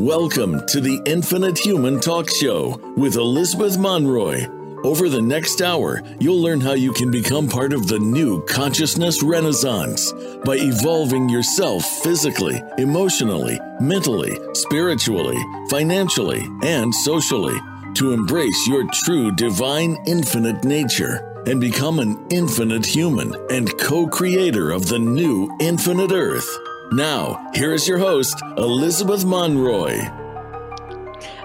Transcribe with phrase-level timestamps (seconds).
[0.00, 4.46] Welcome to the Infinite Human Talk Show with Elizabeth Monroy.
[4.82, 9.22] Over the next hour, you'll learn how you can become part of the new consciousness
[9.22, 10.10] renaissance
[10.42, 15.36] by evolving yourself physically, emotionally, mentally, spiritually,
[15.68, 17.60] financially, and socially
[17.92, 24.70] to embrace your true divine infinite nature and become an infinite human and co creator
[24.70, 26.48] of the new infinite earth.
[26.92, 29.96] Now, here is your host, Elizabeth Monroy.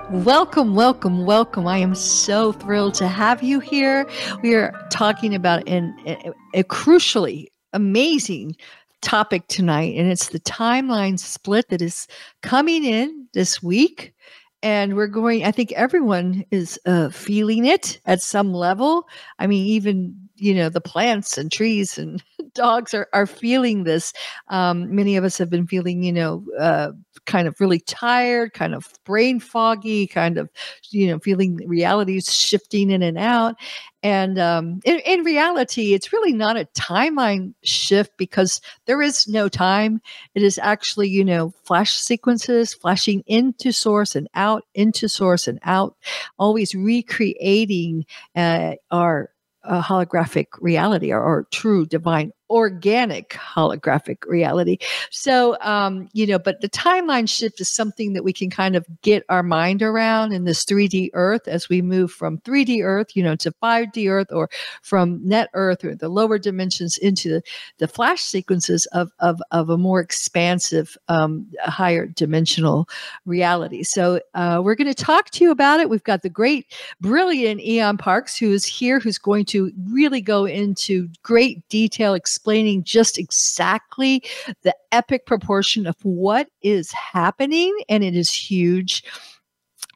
[0.09, 1.67] Welcome, welcome, welcome.
[1.67, 4.07] I am so thrilled to have you here.
[4.41, 8.55] We are talking about an, a, a crucially amazing
[9.03, 12.07] topic tonight, and it's the timeline split that is
[12.41, 14.15] coming in this week.
[14.63, 19.07] And we're going, I think everyone is uh, feeling it at some level.
[19.37, 24.13] I mean, even you know the plants and trees and dogs are, are feeling this
[24.49, 26.91] um, many of us have been feeling you know uh,
[27.25, 30.49] kind of really tired kind of brain foggy kind of
[30.89, 33.55] you know feeling realities shifting in and out.
[34.03, 39.49] And um, in, in reality it's really not a timeline shift because there is no
[39.49, 40.01] time.
[40.35, 45.59] It is actually you know flash sequences flashing into source and out into source and
[45.63, 45.95] out
[46.37, 48.05] always recreating
[48.35, 49.31] uh, our
[49.67, 54.77] a holographic reality or, or, true divine organic holographic reality.
[55.09, 58.85] So, um, you know, but the timeline shift is something that we can kind of
[59.01, 63.23] get our mind around in this 3D Earth as we move from 3D Earth, you
[63.23, 64.49] know, to 5D Earth or
[64.81, 67.43] from net Earth or the lower dimensions into the,
[67.79, 72.87] the flash sequences of, of, of a more expansive, um, higher dimensional
[73.25, 73.83] reality.
[73.83, 75.89] So, uh, we're going to talk to you about it.
[75.89, 76.67] We've got the great,
[77.01, 82.83] brilliant Ian Parks who is here, who's going to really go into great detail explaining
[82.83, 84.21] just exactly
[84.63, 89.03] the epic proportion of what is happening, and it is huge.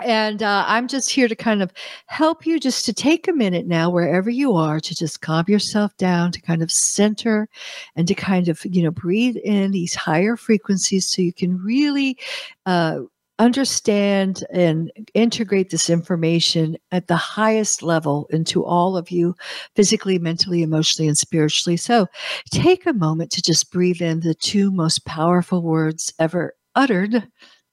[0.01, 1.73] And uh, I'm just here to kind of
[2.05, 5.91] help you just to take a minute now, wherever you are, to just calm yourself
[5.97, 7.49] down, to kind of center
[7.97, 12.17] and to kind of, you know, breathe in these higher frequencies so you can really
[12.65, 12.99] uh,
[13.39, 19.35] understand and integrate this information at the highest level into all of you,
[19.75, 21.77] physically, mentally, emotionally, and spiritually.
[21.77, 22.07] So
[22.51, 27.27] take a moment to just breathe in the two most powerful words ever uttered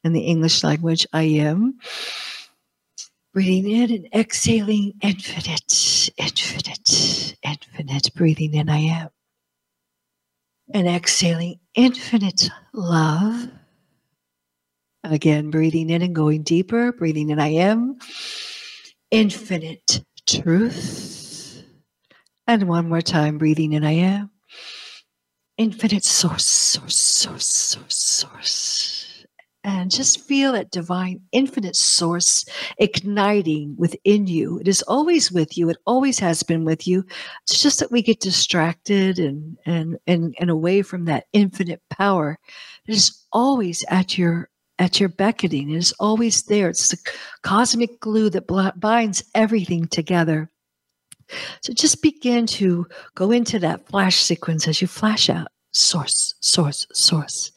[0.05, 1.79] in the English language I am.
[3.35, 8.15] Breathing in and exhaling, infinite, infinite, infinite.
[8.15, 9.09] Breathing in, I am.
[10.73, 13.51] And exhaling, infinite love
[15.13, 17.99] Again, breathing in and going deeper, breathing in, I am.
[19.11, 21.63] Infinite truth.
[22.47, 24.31] And one more time, breathing in, I am.
[25.59, 29.25] Infinite source, source, source, source, source.
[29.65, 32.45] And just feel that divine, infinite source
[32.79, 34.61] igniting within you.
[34.61, 35.69] It is always with you.
[35.69, 37.05] It always has been with you.
[37.43, 42.39] It's just that we get distracted and and and, and away from that infinite power
[42.87, 45.71] that is always at your at your beckoning.
[45.71, 46.69] It is always there.
[46.69, 46.99] It's the
[47.43, 50.51] cosmic glue that binds everything together.
[51.63, 56.87] So just begin to go into that flash sequence as you flash out source, source,
[56.93, 57.53] source.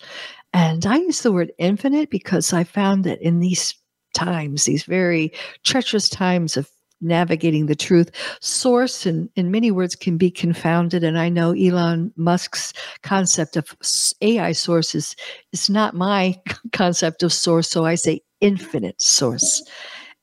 [0.53, 3.75] And I use the word infinite because I found that in these
[4.13, 5.31] times, these very
[5.63, 6.69] treacherous times of
[7.01, 8.11] navigating the truth.
[8.41, 11.03] Source, in, in many words, can be confounded.
[11.03, 12.73] And I know Elon Musk's
[13.03, 13.75] concept of
[14.21, 15.15] AI source is,
[15.51, 16.39] is not my
[16.71, 17.69] concept of source.
[17.69, 19.63] So I say infinite source.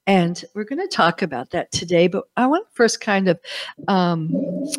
[0.09, 2.07] And we're going to talk about that today.
[2.07, 3.41] But I want to first kind of,
[3.89, 4.33] um,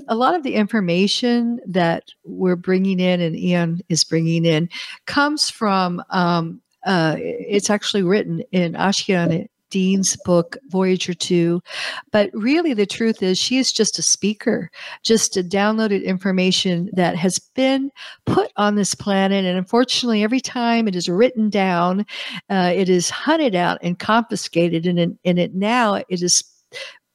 [0.08, 4.70] a lot of the information that we're bringing in and Ian is bringing in
[5.06, 11.62] comes from, um, uh, it's actually written in Ashayana Deane's book, Voyager 2.
[12.12, 14.70] But really, the truth is, she is just a speaker,
[15.04, 17.92] just a downloaded information that has been
[18.26, 19.46] put on this planet.
[19.46, 22.06] And unfortunately, every time it is written down,
[22.50, 24.86] uh, it is hunted out and confiscated.
[24.86, 26.44] And in it now, it is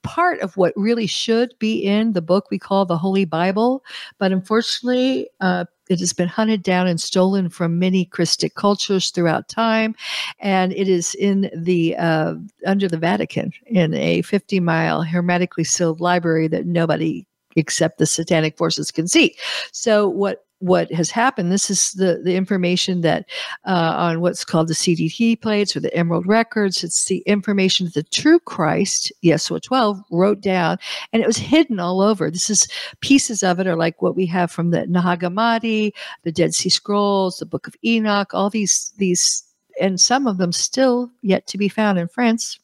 [0.02, 3.84] part of what really should be in the book we call the Holy Bible.
[4.18, 9.48] But unfortunately, uh, it has been hunted down and stolen from many Christic cultures throughout
[9.48, 9.94] time,
[10.38, 12.34] and it is in the uh,
[12.66, 17.26] under the Vatican in a 50 mile hermetically sealed library that nobody
[17.56, 19.36] except the satanic forces can see.
[19.72, 21.50] So what what has happened.
[21.50, 23.28] This is the, the information that
[23.66, 26.84] uh, on what's called the CDT plates or the Emerald Records.
[26.84, 30.78] It's the information that the true Christ, Yeshua 12, wrote down,
[31.12, 32.30] and it was hidden all over.
[32.30, 32.68] This is
[33.00, 35.90] pieces of it are like what we have from the Nag Hammadi,
[36.22, 39.42] the Dead Sea Scrolls, the Book of Enoch, all these these
[39.80, 42.60] and some of them still yet to be found in France.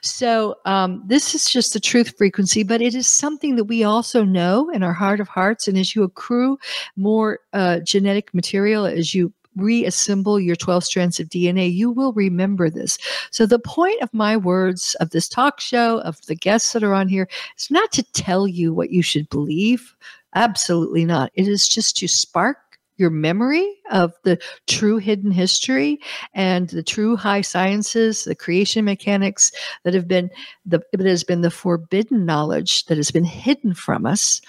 [0.00, 4.24] So, um, this is just the truth frequency, but it is something that we also
[4.24, 5.68] know in our heart of hearts.
[5.68, 6.58] And as you accrue
[6.96, 12.70] more uh, genetic material, as you reassemble your 12 strands of DNA, you will remember
[12.70, 12.96] this.
[13.30, 16.94] So, the point of my words, of this talk show, of the guests that are
[16.94, 17.28] on here,
[17.58, 19.94] is not to tell you what you should believe.
[20.34, 21.30] Absolutely not.
[21.34, 22.71] It is just to spark
[23.02, 25.98] your memory of the true hidden history
[26.32, 29.52] and the true high sciences, the creation mechanics
[29.84, 30.30] that have been
[30.64, 34.40] the that has been the forbidden knowledge that has been hidden from us,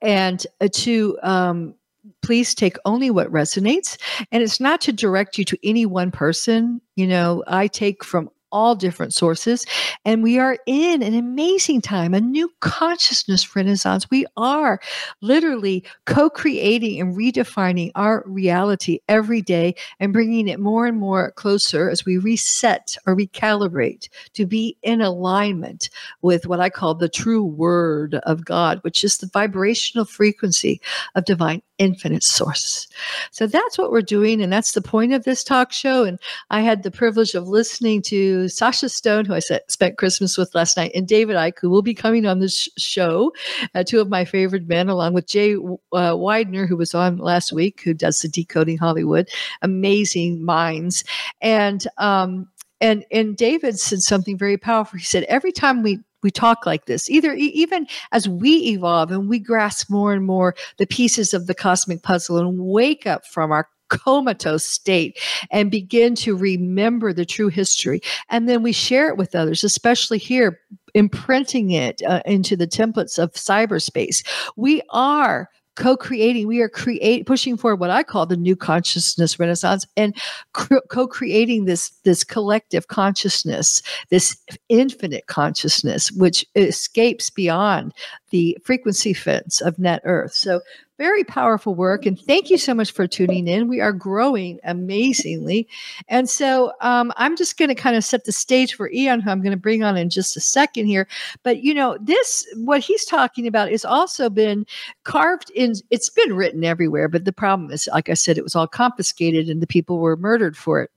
[0.00, 1.74] and uh, to um,
[2.22, 3.98] please take only what resonates.
[4.32, 6.80] And it's not to direct you to any one person.
[6.96, 9.64] You know, I take from all different sources.
[10.04, 14.10] And we are in an amazing time, a new consciousness renaissance.
[14.10, 14.80] We are
[15.20, 21.32] literally co creating and redefining our reality every day and bringing it more and more
[21.32, 25.90] closer as we reset or recalibrate to be in alignment
[26.22, 30.80] with what I call the true word of God, which is the vibrational frequency
[31.14, 32.88] of divine infinite source.
[33.30, 34.42] So that's what we're doing.
[34.42, 36.04] And that's the point of this talk show.
[36.04, 36.18] And
[36.50, 40.76] I had the privilege of listening to Sacha Stone, who I spent Christmas with last
[40.76, 43.32] night, and David Icke, who will be coming on this show,
[43.74, 47.52] uh, two of my favorite men, along with Jay uh, Weidner, who was on last
[47.52, 49.28] week, who does the Decoding Hollywood.
[49.62, 51.04] Amazing minds.
[51.40, 52.48] And, um,
[52.80, 54.98] and and David said something very powerful.
[54.98, 59.28] He said every time we we talk like this either even as we evolve and
[59.28, 63.52] we grasp more and more the pieces of the cosmic puzzle and wake up from
[63.52, 65.18] our comatose state
[65.50, 68.00] and begin to remember the true history.
[68.28, 70.60] And then we share it with others especially here
[70.94, 74.26] imprinting it uh, into the templates of cyberspace.
[74.56, 75.48] We are
[75.78, 80.12] co-creating we are create pushing forward what i call the new consciousness renaissance and
[80.52, 83.80] co-creating this this collective consciousness
[84.10, 84.36] this
[84.68, 87.94] infinite consciousness which escapes beyond
[88.30, 90.60] the frequency fence of net earth so
[90.98, 92.04] very powerful work.
[92.04, 93.68] And thank you so much for tuning in.
[93.68, 95.68] We are growing amazingly.
[96.08, 99.30] And so um, I'm just going to kind of set the stage for Ian, who
[99.30, 101.06] I'm going to bring on in just a second here.
[101.44, 104.66] But, you know, this, what he's talking about, is also been
[105.04, 107.08] carved in, it's been written everywhere.
[107.08, 110.16] But the problem is, like I said, it was all confiscated and the people were
[110.16, 110.90] murdered for it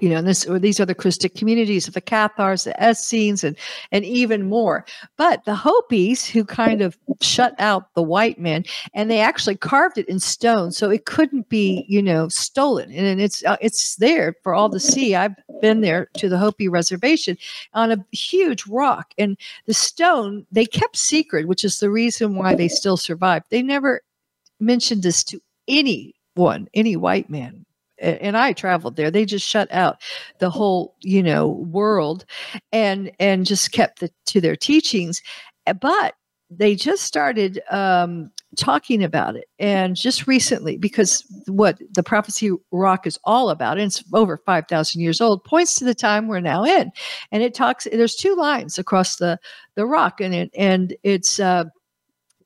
[0.00, 3.56] you know, this or these are the Christic communities of the Cathars, the Essenes, and
[3.92, 4.84] and even more.
[5.16, 8.64] But the Hopis, who kind of shut out the white men,
[8.94, 12.90] and they actually carved it in stone, so it couldn't be, you know, stolen.
[12.90, 15.14] And, and it's uh, it's there for all to see.
[15.14, 17.36] I've been there to the Hopi reservation
[17.74, 19.36] on a huge rock, and
[19.66, 23.46] the stone they kept secret, which is the reason why they still survived.
[23.50, 24.02] They never
[24.58, 27.64] mentioned this to anyone, any white man
[28.00, 29.10] and I traveled there.
[29.10, 30.00] They just shut out
[30.38, 32.24] the whole, you know, world
[32.72, 35.22] and and just kept the, to their teachings.
[35.66, 36.14] Eh, but
[36.50, 43.06] they just started um, talking about it, and just recently, because what the prophecy rock
[43.06, 46.40] is all about, and it's over five thousand years old, points to the time we're
[46.40, 46.90] now in,
[47.30, 47.86] and it talks.
[47.92, 49.38] There's two lines across the
[49.76, 51.38] the rock, and it and it's.
[51.38, 51.64] Uh,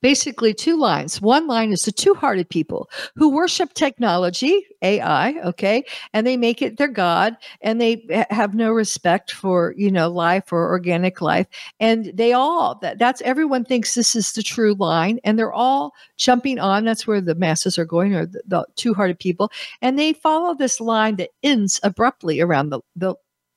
[0.04, 1.22] basically two lines.
[1.22, 6.60] One line is the two hearted people who worship technology, AI, okay, and they make
[6.60, 11.46] it their God and they have no respect for, you know, life or organic life.
[11.80, 15.94] And they all, that, that's everyone thinks this is the true line and they're all
[16.18, 16.84] jumping on.
[16.84, 19.50] That's where the masses are going, or the, the two hearted people.
[19.80, 23.14] And they follow this line that ends abruptly around the, the,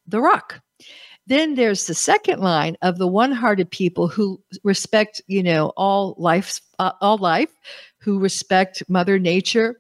[0.07, 0.61] the rock
[1.27, 6.59] then there's the second line of the one-hearted people who respect, you know, all life,
[6.79, 7.51] uh, all life,
[7.99, 9.75] who respect Mother Nature,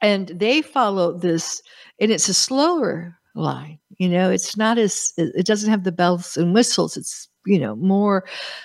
[0.00, 1.62] and they follow this,
[2.00, 3.78] and it's a slower line.
[3.98, 6.96] You know, it's not as it doesn't have the bells and whistles.
[6.96, 8.24] It's you know more,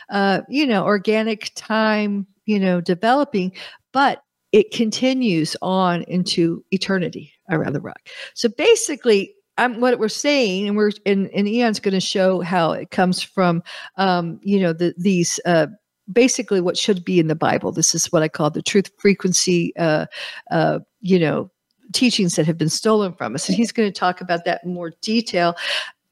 [0.10, 2.26] uh, you know, organic time.
[2.46, 3.52] You know, developing,
[3.92, 4.24] but
[4.54, 8.00] it continues on into eternity around the rock.
[8.36, 12.72] So basically, I'm, what we're saying, and we're and, and Ian's going to show how
[12.72, 13.64] it comes from,
[13.98, 15.68] um, you know, the, these uh,
[16.12, 17.72] basically what should be in the Bible.
[17.72, 20.06] This is what I call the truth frequency, uh,
[20.52, 21.52] uh, you know,
[21.94, 24.74] teachings that have been stolen from us, and he's going to talk about that in
[24.74, 25.56] more detail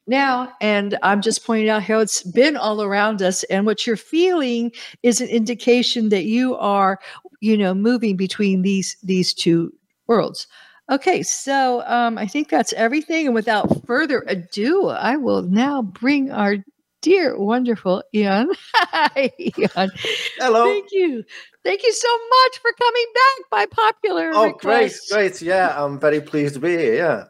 [0.07, 0.51] now.
[0.61, 4.71] And i'm just pointing out how it's been all around us and what you're feeling
[5.03, 6.99] is an indication that you are
[7.41, 9.73] you know moving between these these two
[10.07, 10.47] worlds
[10.91, 13.25] Okay, so um, I think that's everything.
[13.25, 16.57] And without further ado, I will now bring our
[17.01, 18.49] dear, wonderful Ian.
[18.75, 19.91] Hi, Ian.
[20.37, 20.65] Hello.
[20.65, 21.23] Thank you.
[21.63, 24.31] Thank you so much for coming back by popular.
[24.33, 25.09] Oh, request.
[25.09, 25.41] great, great.
[25.41, 26.95] Yeah, I'm very pleased to be here.
[26.95, 27.23] Yeah.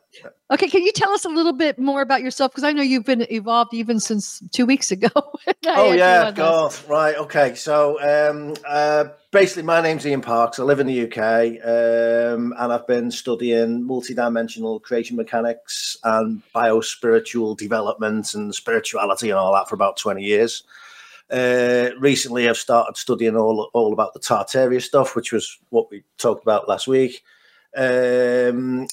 [0.51, 2.51] Okay, can you tell us a little bit more about yourself?
[2.51, 5.09] Because I know you've been evolved even since two weeks ago.
[5.65, 7.15] oh yeah, God, right.
[7.15, 10.59] Okay, so um, uh, basically, my name's Ian Parks.
[10.59, 17.57] I live in the UK, um, and I've been studying multidimensional creation mechanics and biospiritual
[17.57, 20.63] development and spirituality and all that for about twenty years.
[21.31, 26.03] Uh, recently, I've started studying all all about the Tartaria stuff, which was what we
[26.19, 27.23] talked about last week.
[27.75, 28.85] Um,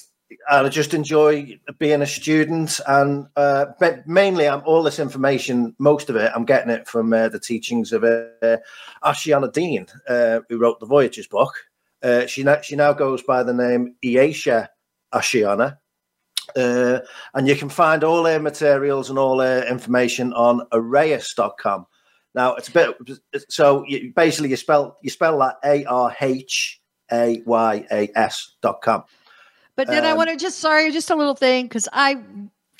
[0.49, 5.75] and I just enjoy being a student, and uh, but mainly, I'm all this information.
[5.79, 8.57] Most of it, I'm getting it from uh, the teachings of uh,
[9.03, 11.53] Ashayana Deane, uh, who wrote the Voyages book.
[12.01, 14.67] Uh, she now she now goes by the name E'Asha
[15.13, 15.77] Ashayana.
[16.55, 16.99] uh,
[17.33, 21.85] and you can find all their materials and all their information on arhayas.com.
[22.35, 22.97] Now it's a bit
[23.49, 28.55] so you, basically you spell you spell that A R H A Y A S
[28.61, 29.03] dot com.
[29.75, 32.21] But then um, I want to just sorry, just a little thing because I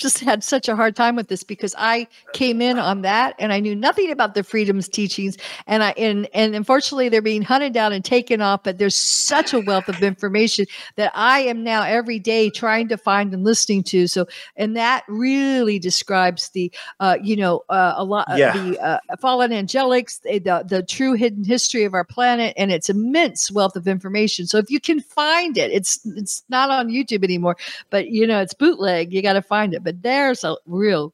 [0.03, 3.51] just had such a hard time with this because I came in on that and
[3.53, 5.37] I knew nothing about the freedoms teachings.
[5.65, 9.53] And I and and unfortunately they're being hunted down and taken off but there's such
[9.53, 10.65] a wealth of information
[10.97, 14.07] that I am now every day trying to find and listening to.
[14.07, 18.51] So and that really describes the uh, you know uh, a lot yeah.
[18.51, 22.89] the uh, fallen angelics the, the the true hidden history of our planet and its
[22.89, 24.47] immense wealth of information.
[24.47, 27.55] So if you can find it it's it's not on YouTube anymore
[27.89, 29.13] but you know it's bootleg.
[29.13, 31.13] You got to find it but there's a real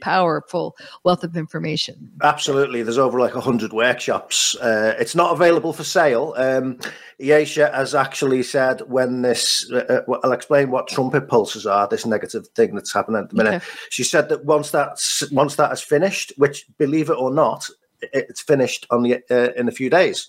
[0.00, 2.10] powerful wealth of information.
[2.22, 2.82] Absolutely.
[2.82, 4.56] There's over like 100 workshops.
[4.56, 6.34] Uh, it's not available for sale.
[6.36, 6.78] Um,
[7.20, 12.06] E'Asha has actually said when this, uh, uh I'll explain what trumpet pulses are, this
[12.06, 13.54] negative thing that's happening at the minute.
[13.54, 13.66] Okay.
[13.90, 17.68] She said that once that's, once that is finished, which believe it or not,
[18.00, 20.28] it's finished on the, uh, in a few days.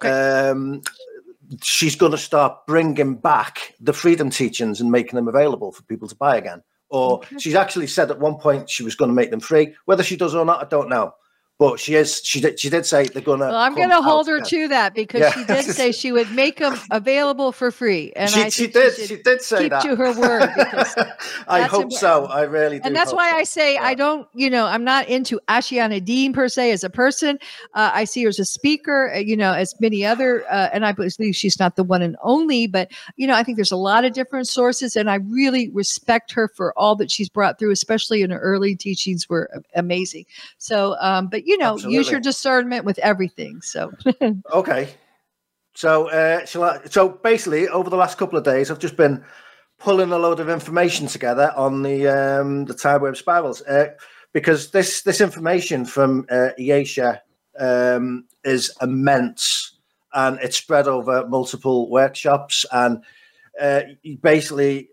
[0.00, 0.82] Um,
[1.62, 6.08] she's going to start bringing back the freedom teachings and making them available for people
[6.08, 7.38] to buy again or okay.
[7.38, 9.74] she's actually said at one point she was going to make them free.
[9.86, 11.14] Whether she does or not, I don't know.
[11.62, 12.20] But she is.
[12.24, 12.58] She did.
[12.58, 13.44] She did say they're gonna.
[13.44, 15.30] Well, I'm gonna hold her to that because yeah.
[15.30, 18.96] she did say she would make them available for free, and she, she did.
[18.96, 19.82] She, she, did say keep that.
[19.82, 20.42] to her word.
[21.46, 21.92] I hope important.
[21.92, 22.26] so.
[22.26, 22.82] I really do.
[22.84, 23.36] And that's why so.
[23.36, 23.84] I say yeah.
[23.84, 24.26] I don't.
[24.34, 27.38] You know, I'm not into Ashayana Deane per se as a person.
[27.74, 29.12] Uh, I see her as a speaker.
[29.14, 32.16] Uh, you know, as many other, uh, and I believe she's not the one and
[32.24, 32.66] only.
[32.66, 36.32] But you know, I think there's a lot of different sources, and I really respect
[36.32, 40.26] her for all that she's brought through, especially in her early teachings were amazing.
[40.58, 41.96] So, um, but you know, Absolutely.
[41.96, 43.62] use your discernment with everything.
[43.62, 43.92] So
[44.52, 44.94] okay.
[45.74, 49.24] So uh, I, so basically, over the last couple of days, I've just been
[49.78, 53.88] pulling a load of information together on the um, the time wave spirals uh,
[54.32, 56.50] because this this information from uh,
[57.58, 59.78] um, is immense
[60.14, 63.02] and it's spread over multiple workshops and
[63.60, 63.82] uh,
[64.22, 64.88] basically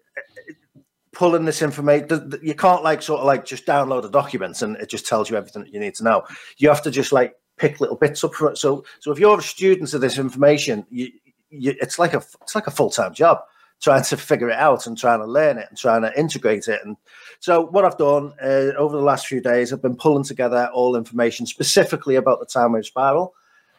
[1.20, 2.32] pulling this information.
[2.42, 5.36] You can't like sort of like just download a document and it just tells you
[5.36, 6.24] everything that you need to know.
[6.60, 8.58] You have to just like pick little bits up from it.
[8.58, 11.10] So, so if you're a student of this information, you,
[11.50, 13.40] you, it's like a it's like a full time job
[13.82, 16.80] trying to figure it out and trying to learn it and trying to integrate it.
[16.86, 16.96] And
[17.42, 20.96] so, what I've done uh, over the last few days, I've been pulling together all
[20.96, 23.34] information specifically about the time wave spiral.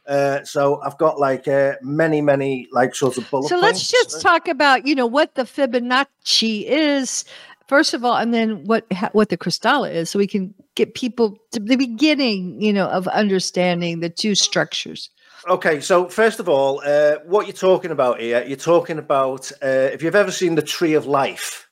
[0.07, 3.49] Uh, so I've got like uh, many, many like sort of bullet.
[3.49, 7.25] So let's just talk about you know what the Fibonacci is
[7.71, 11.39] first of all, and then what what the Krystala is, so we can get people
[11.53, 15.09] to the beginning, you know, of understanding the two structures.
[15.49, 19.89] Okay, so first of all, uh, what you're talking about here, you're talking about uh,
[19.95, 21.71] if you've ever seen the Tree of Life,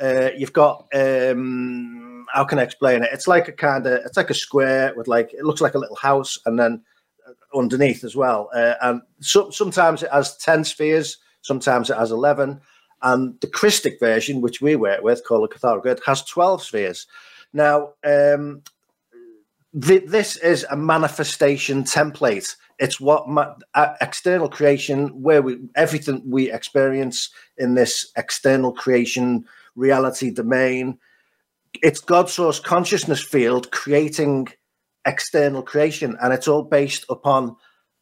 [0.00, 3.10] uh, you've got um, how can I explain it?
[3.12, 5.78] It's like a kind of it's like a square with like it looks like a
[5.78, 6.82] little house, and then
[7.54, 8.48] underneath as well.
[8.54, 12.60] Uh, and so, sometimes it has 10 spheres, sometimes it has 11.
[13.02, 17.06] And the Christic version, which we work with, called the Grid, has 12 spheres.
[17.52, 18.62] Now, um,
[19.80, 22.56] th- this is a manifestation template.
[22.78, 29.44] It's what ma- uh, external creation, where we everything we experience in this external creation
[29.76, 30.98] reality domain.
[31.82, 34.48] It's God source consciousness field creating
[35.06, 37.56] external creation, and it's all based upon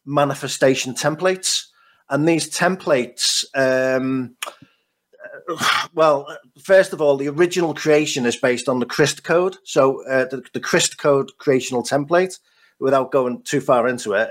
[0.05, 1.65] manifestation templates.
[2.09, 4.35] And these templates, um,
[5.93, 6.27] well,
[6.63, 9.57] first of all, the original creation is based on the Christ code.
[9.63, 12.39] So uh, the, the Christ code creational template,
[12.79, 14.29] without going too far into it,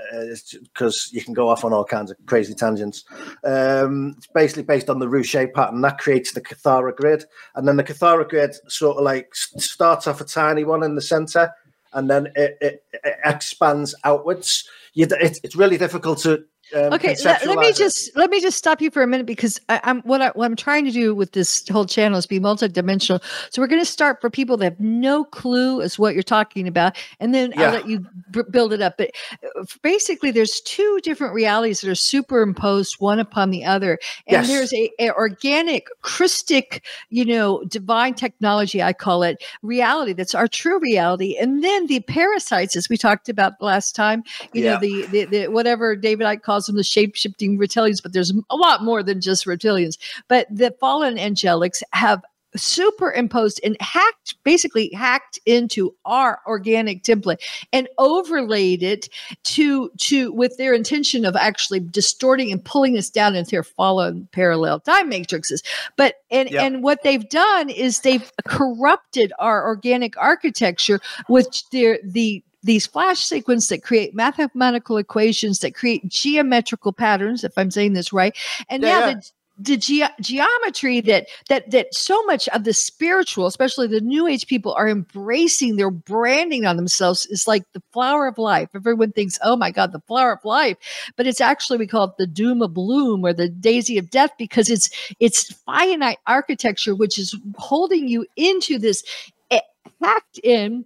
[0.73, 3.05] because uh, you can go off on all kinds of crazy tangents.
[3.43, 7.77] Um, it's basically based on the Rouchet pattern that creates the Kathara grid, and then
[7.77, 11.53] the Kathara grid sort of like starts off a tiny one in the center,
[11.93, 14.67] and then it, it, it expands outwards.
[14.93, 18.57] You, it, it's really difficult to um, okay let, let, me just let me just
[18.57, 21.15] stop you for a minute because I, i'm what, I, what i'm trying to do
[21.15, 23.21] with this whole channel is be multidimensional
[23.51, 26.67] so we're going to start for people that have no clue as what you're talking
[26.67, 27.67] about and then Yeah.
[27.67, 29.11] i'll let you b- build it up but
[29.43, 33.93] uh, basically there's two different realities that are superimposed one upon the other
[34.27, 34.47] and Yes.
[34.47, 40.47] there's a, a organic christic you know divine technology i call it reality that's our
[40.47, 44.23] true reality and then the parasites as we talked about last time
[44.53, 44.73] you Yeah.
[44.73, 48.55] know the, the the whatever david icke calls them the shape-shifting reptilians but there's a
[48.55, 49.97] lot more than just reptilians
[50.27, 52.21] but the fallen angelics have
[52.55, 57.37] superimposed and hacked basically hacked into our organic template
[57.71, 59.07] and overlaid it
[59.43, 64.27] to to with their intention of actually distorting and pulling us down into their fallen
[64.31, 65.61] parallel time matrices
[65.95, 66.63] but and Yeah.
[66.63, 70.99] and what they've done is they've corrupted our organic architecture
[71.29, 77.57] with their the these flash sequence that create mathematical equations that create geometrical patterns if
[77.57, 78.35] i'm saying this right.
[78.69, 79.13] And Yeah, now yeah.
[79.13, 84.25] the the ge- geometry that that that so much of the spiritual especially the new
[84.25, 88.69] age people are embracing they're branding on themselves is like the flower of life.
[88.73, 90.77] Everyone thinks oh my god the flower of life.
[91.17, 94.31] But it's actually we call it the doom of bloom or the daisy of death
[94.37, 94.89] because it's
[95.19, 99.03] it's finite architecture which is holding you into this
[99.51, 99.59] eh,
[100.01, 100.85] hacked in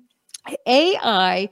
[0.67, 1.49] ai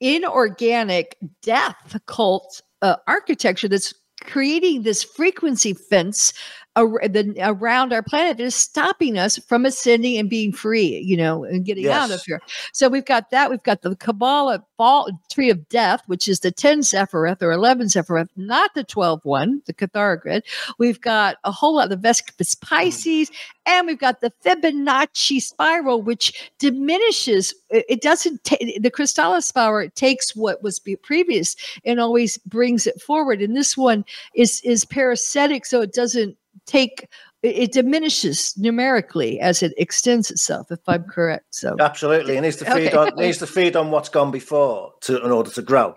[0.00, 6.32] inorganic death cult uh, architecture that's creating this frequency fence
[6.76, 11.16] ar- the, around our planet that is stopping us from ascending and being free, you
[11.16, 12.40] know, and getting out of here.
[12.72, 13.50] So we've got that.
[13.50, 17.88] We've got the Kabbalah fall, tree of death, which is the 10 Sephiroth or 11
[17.88, 20.44] Sephiroth, not the 12 one, the Kathara grid.
[20.78, 22.74] We've got a whole lot of the Vesica mm-hmm.
[22.74, 23.30] Pisces,
[23.66, 27.54] and we've got the Fibonacci spiral, which diminishes.
[27.70, 29.86] It, it doesn't take the Crystallis spiral.
[29.86, 33.40] It takes what was be previous and always brings it forward.
[33.40, 34.04] And this one
[34.34, 37.08] is is parasitic, so it doesn't take.
[37.42, 40.70] It, diminishes numerically as it extends itself.
[40.70, 42.96] If I'm correct, so Absolutely, it needs to feed Okay.
[42.96, 45.94] on needs to feed on what's gone before to in order to grow.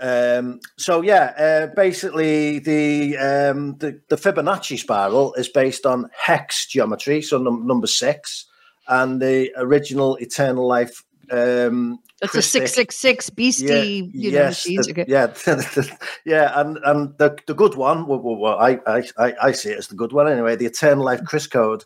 [0.00, 6.66] Um, so yeah, uh, basically the, um, the the Fibonacci spiral is based on hex
[6.66, 8.44] geometry, so num- number six,
[8.88, 11.02] and the original eternal life.
[11.30, 14.88] Um, that's a six six six beastie, you know, yes, machines.
[14.88, 15.04] Okay.
[15.08, 15.34] yeah,
[16.24, 19.70] yeah, and and the the good one, well, well, well, I, I I I see
[19.70, 20.56] it as the good one anyway.
[20.56, 21.84] The eternal life Christ code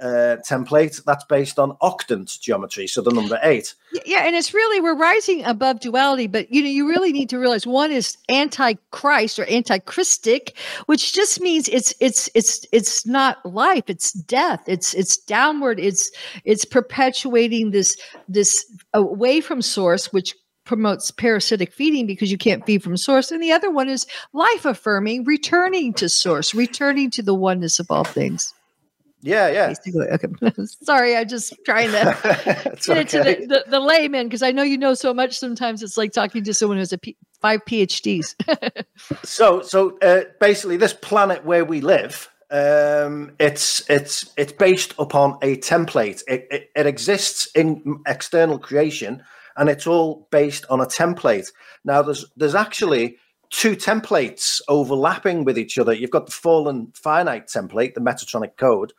[0.00, 3.74] uh, template that's based on octant geometry, so the number eight.
[4.04, 7.38] Yeah, and it's really we're rising above duality, but you know, you really need to
[7.38, 10.56] realize one is anti-Christ or anti-Christic,
[10.86, 14.62] which just means it's it's it's it's not life, it's death.
[14.66, 16.10] It's it's downward, it's
[16.44, 17.96] it's perpetuating this
[18.28, 20.34] this away from source, which
[20.64, 23.30] promotes parasitic feeding because you can't feed from source.
[23.30, 27.90] And the other one is life affirming, returning to source, returning to the oneness of
[27.90, 28.52] all things.
[29.20, 29.68] Yeah, yeah.
[29.68, 30.06] Basically.
[30.08, 30.52] Okay.
[30.82, 32.16] Sorry, I'm just trying to
[32.86, 33.40] get into okay.
[33.40, 35.38] the, the, the layman because I know you know so much.
[35.38, 38.34] Sometimes it's like talking to someone who has a P- five PhDs.
[39.24, 45.38] So, so uh, basically, this planet where we live, um, it's it's it's based upon
[45.40, 46.22] a template.
[46.26, 49.22] It, it, it exists in external creation,
[49.56, 51.52] and it's all based on a template.
[51.84, 53.18] Now, there's there's actually
[53.50, 55.92] two templates overlapping with each other.
[55.92, 58.92] You've got the fallen finite template, the Metatronic code,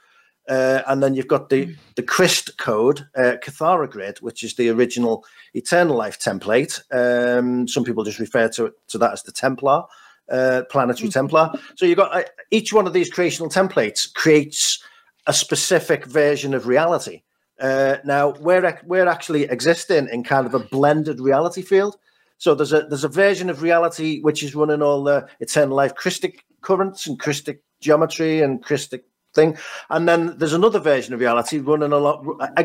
[0.49, 4.69] uh, and then you've got the the Christ code, uh, Kathara grid, which is the
[4.69, 6.81] original Eternal Life template.
[6.91, 9.83] Um, some people just refer to to that as the Templar,
[10.29, 11.51] uh, planetary Templar.
[11.75, 14.83] So you've got uh, each one of these creational templates creates
[15.27, 17.21] a specific version of reality.
[17.59, 21.97] Uh, now we're we're actually existing in kind of a blended reality field.
[22.39, 25.93] So there's a there's a version of reality which is running all the eternal life
[25.93, 29.03] Christic currents and Christic geometry and Christic
[29.33, 29.57] thing,
[29.89, 32.63] and then there's another version of reality running a lot uh,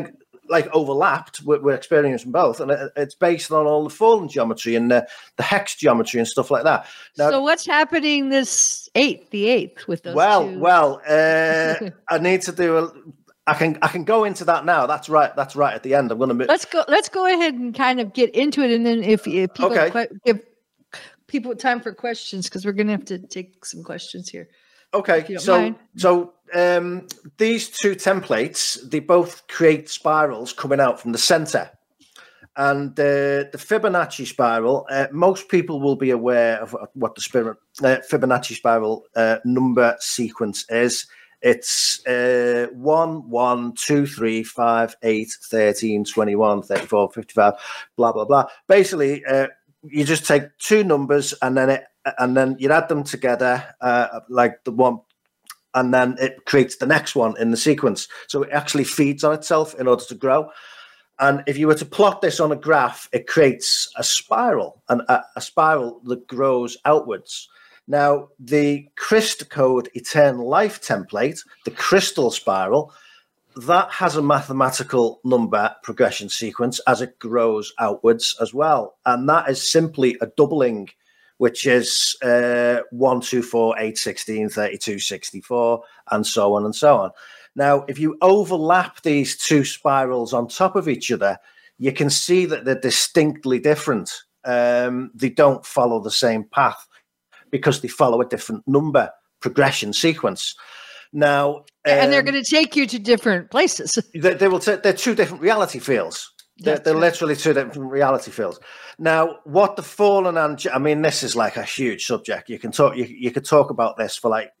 [0.49, 1.41] like overlapped.
[1.41, 5.07] We're, we're experiencing both, and it, it's based on all the fallen geometry and the,
[5.37, 6.87] the hex geometry and stuff like that.
[7.17, 10.15] Now, so what's happening this eighth, the eighth, with those?
[10.15, 10.59] well, two?
[10.59, 12.91] well, uh, I need to do a.
[13.47, 14.87] I can I can go into that now.
[14.87, 15.35] That's right.
[15.35, 16.11] That's right at the end.
[16.11, 16.45] I'm going to.
[16.45, 16.83] let's go.
[16.87, 19.91] Let's go ahead and kind of get into it, and then if, if people Okay.
[19.91, 20.41] que- give
[21.27, 24.49] people time for questions, because we're going to have to take some questions here.
[24.93, 25.75] Okay, if you don't so mind.
[25.97, 31.69] so um, these two templates they both create spirals coming out from the center,
[32.57, 34.85] and uh, the Fibonacci spiral.
[34.89, 37.49] Uh, most people will be aware of what- the
[37.83, 41.07] uh, Fibonacci spiral uh, number sequence is.
[41.41, 47.53] It's uh, 1, 1, 2, 3, 5, 8, 13, 21, 34, 55,
[47.97, 48.45] blah, blah, blah.
[48.67, 49.47] Basically, uh,
[49.83, 51.83] you just take two numbers and then it
[52.19, 54.99] and then you add them together, uh, like the one,
[55.75, 58.07] and then it creates the next one in the sequence.
[58.27, 60.49] So it actually feeds on itself in order to grow.
[61.19, 65.01] And if you were to plot this on a graph, it creates a spiral, and
[65.07, 67.47] a, a spiral that grows outwards.
[67.87, 72.91] Now, the Christ Code Eternal Life template, the crystal spiral,
[73.55, 78.97] that has a mathematical number progression sequence as it grows outwards as well.
[79.05, 80.89] And that is simply a doubling,
[81.37, 86.97] which is uh, 1, 2, 4, 8, 16, 32, 64, and so on and so
[86.97, 87.11] on.
[87.55, 91.37] Now, if you overlap these two spirals on top of each other,
[91.77, 94.11] you can see that they're distinctly different.
[94.43, 96.87] Um, they don't follow the same path
[97.51, 99.09] because they follow a different number
[99.41, 100.55] progression sequence.
[101.13, 103.97] Now, um, and they're um, going to take you to different places.
[104.13, 104.59] They, they will.
[104.59, 106.29] T- they're two different reality fields.
[106.57, 108.59] They're, they're literally two different reality fields.
[108.97, 112.49] Now, what the fallen and I mean, this is like a huge subject.
[112.49, 112.95] You can talk.
[112.95, 114.51] You, you could talk about this for like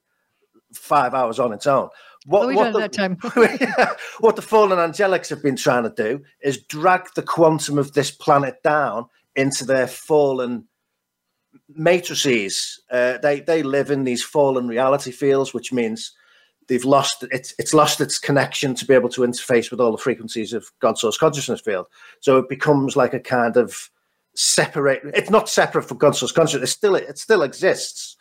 [0.73, 1.89] five hours on its own.
[2.25, 3.17] What, what the, that time.
[4.19, 8.11] what the fallen angelics have been trying to do is drag the quantum of this
[8.11, 9.05] planet down
[9.35, 10.65] into their fallen
[11.69, 12.81] matrices.
[12.91, 16.13] Uh, they they live in these fallen reality fields, which means
[16.67, 19.97] they've lost it's it's lost its connection to be able to interface with all the
[19.97, 21.87] frequencies of God source consciousness field.
[22.19, 23.89] So it becomes like a kind of
[24.35, 25.01] separate.
[25.13, 26.71] It's not separate from God source consciousness.
[26.71, 28.17] It still it still exists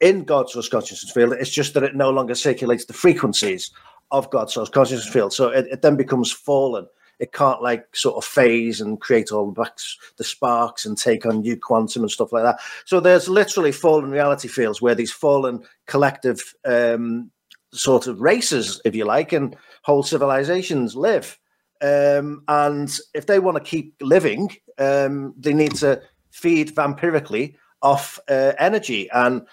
[0.00, 1.32] in God source consciousness field.
[1.34, 3.70] It's just that it no longer circulates the frequencies
[4.10, 5.32] of God source consciousness field.
[5.32, 6.86] So it, it then becomes fallen
[7.18, 9.70] it can't like sort of phase and create all the,
[10.16, 12.60] the sparks and take on new quantum and stuff like that.
[12.84, 17.30] So there's literally fallen reality fields where these fallen collective um,
[17.74, 21.38] sort of races, if you like, and whole civilizations live.
[21.82, 28.18] Um, and if they want to keep living, um, they need to feed vampirically off
[28.28, 29.46] uh, energy and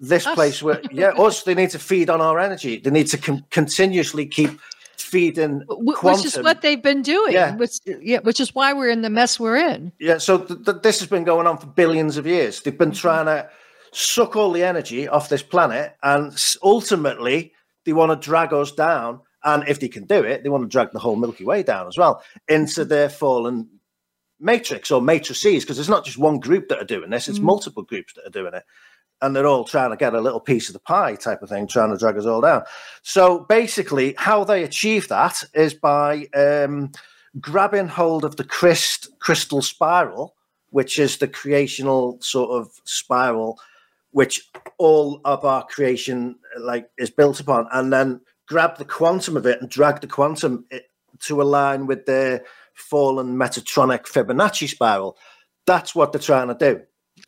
[0.00, 0.34] this us.
[0.34, 3.44] place where yeah us they need to feed on our energy they need to com-
[3.50, 4.60] continuously keep
[4.96, 6.02] feeding quantum.
[6.02, 7.56] which is what they've been doing yeah.
[7.56, 10.82] Which, yeah which is why we're in the mess we're in yeah so th- th-
[10.82, 13.00] this has been going on for billions of years they've been mm-hmm.
[13.00, 13.48] trying to
[13.92, 17.52] suck all the energy off this planet and ultimately
[17.84, 20.68] they want to drag us down and if they can do it they want to
[20.68, 23.68] drag the whole milky way down as well into their fallen
[24.38, 27.44] matrix or matrices because it's not just one group that are doing this it's mm.
[27.44, 28.64] multiple groups that are doing it
[29.22, 31.66] and they're all trying to get a little piece of the pie type of thing,
[31.66, 32.62] trying to drag us all down.
[33.02, 36.92] So basically, how they achieve that is by um,
[37.38, 40.34] grabbing hold of the Christ crystal spiral,
[40.70, 43.58] which is the creational sort of spiral
[44.12, 49.36] which all of our creation uh, like is built upon, and then grab the quantum
[49.36, 50.80] of it and drag the quantum eh,
[51.20, 55.18] to align with the fallen Metatronic Fibonacci spiral.
[55.66, 56.80] That's what they're trying to do.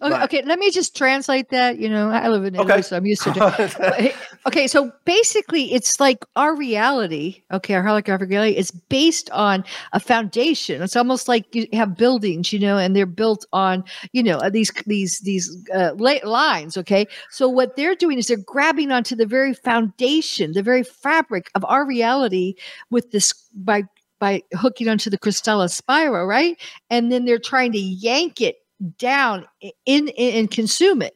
[0.03, 1.79] Okay, okay, let me just translate that.
[1.79, 2.83] You know, I live in Italy, okay.
[2.83, 3.33] so I'm used to
[3.99, 4.17] it.
[4.47, 7.43] okay, so basically, it's like our reality.
[7.53, 10.83] Okay, our holographic reality is based on a foundation.
[10.83, 14.73] It's almost like you have buildings, you know, and they're built on, you know, these
[14.87, 16.77] these these uh, lines.
[16.77, 21.51] Okay, so what they're doing is they're grabbing onto the very foundation, the very fabric
[21.55, 22.55] of our reality
[22.91, 23.85] with this by
[24.23, 26.57] by hooking onto the Krystala spiral, right?
[26.91, 28.62] And then they're trying to yank it
[28.99, 29.47] down
[29.87, 31.15] in, in and consume it.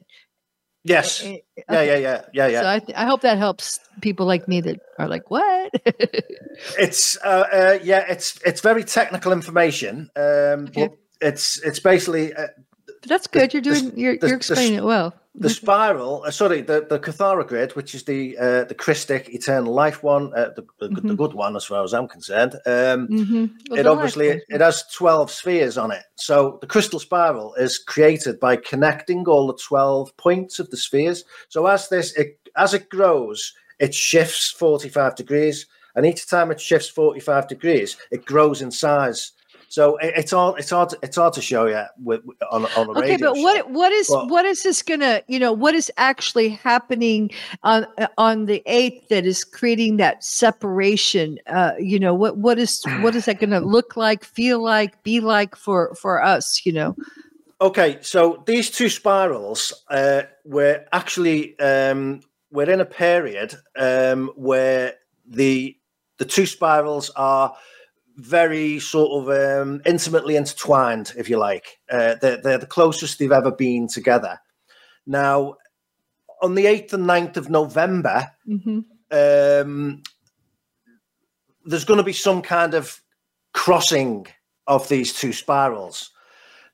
[0.83, 1.21] Yes.
[1.21, 1.43] Okay.
[1.69, 2.61] Yeah, yeah, yeah, yeah, yeah.
[2.61, 5.71] So I, th- I hope that helps people like me that are like, what?
[6.79, 10.09] it's uh, uh, yeah, it's it's very technical information.
[10.15, 10.89] Um, okay.
[11.19, 12.33] it's it's basically.
[12.33, 12.47] Uh,
[13.07, 13.53] That's good.
[13.53, 13.91] You're doing.
[13.91, 17.47] The, you're, the, you're explaining the, it well the spiral, uh, sorry, the, the Kathara
[17.47, 21.07] grid, which is the uh, the Christic Eternal Life one, uh, the, the, mm-hmm.
[21.07, 22.55] the, good one as far as I'm concerned.
[22.65, 23.45] Um, mm-hmm.
[23.69, 26.03] well, it obviously it, it, has twelve spheres on it.
[26.15, 31.23] So the crystal spiral is created by connecting all the twelve points of the spheres.
[31.49, 36.49] So as this it, as it grows, it shifts forty five degrees, and each time
[36.49, 39.33] it shifts forty five degrees, it grows in size.
[39.69, 43.17] So it's all it's hard, it's hard to show you with, on on a okay,
[43.17, 43.67] but what show.
[43.67, 47.31] what is but, what is this gonna you know what is actually happening
[47.63, 47.85] on
[48.17, 51.37] on the eighth that is creating that separation?
[51.47, 55.19] Uh, you know what what is what is that gonna look like, feel like, be
[55.19, 56.65] like for for us?
[56.65, 56.95] You know.
[57.59, 64.93] Okay, so these two spirals uh, were actually um, we're in a period um, where
[65.27, 65.75] the
[66.19, 67.55] the two spirals are
[68.17, 71.79] very sort of um, intimately intertwined, if you like.
[71.89, 74.39] Uh, they're, they're, the closest they've ever been together.
[75.05, 75.55] Now,
[76.41, 78.79] on the 8th and 9th of November, mm-hmm.
[79.11, 80.01] um,
[81.65, 83.01] there's going to be some kind of
[83.53, 84.25] crossing
[84.65, 86.11] of these two spirals.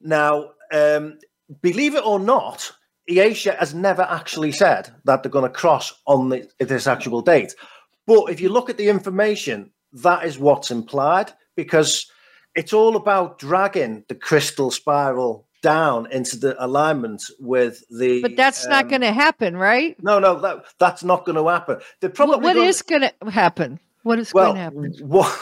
[0.01, 1.19] Now, um,
[1.62, 2.71] believe it or not,
[3.10, 7.53] E'Asha has never actually said that they're going to cross on the, this actual date.
[8.08, 12.10] But if you look at the information, that is what's implied because
[12.56, 18.21] it's all about dragging the crystal spiral down into the alignment with the.
[18.21, 19.95] But that's um, not going to happen, right?
[20.03, 21.79] No, no, that, that's not going to happen.
[21.99, 23.79] They're probably what, what going to happen?
[24.03, 24.93] What is well, going to happen?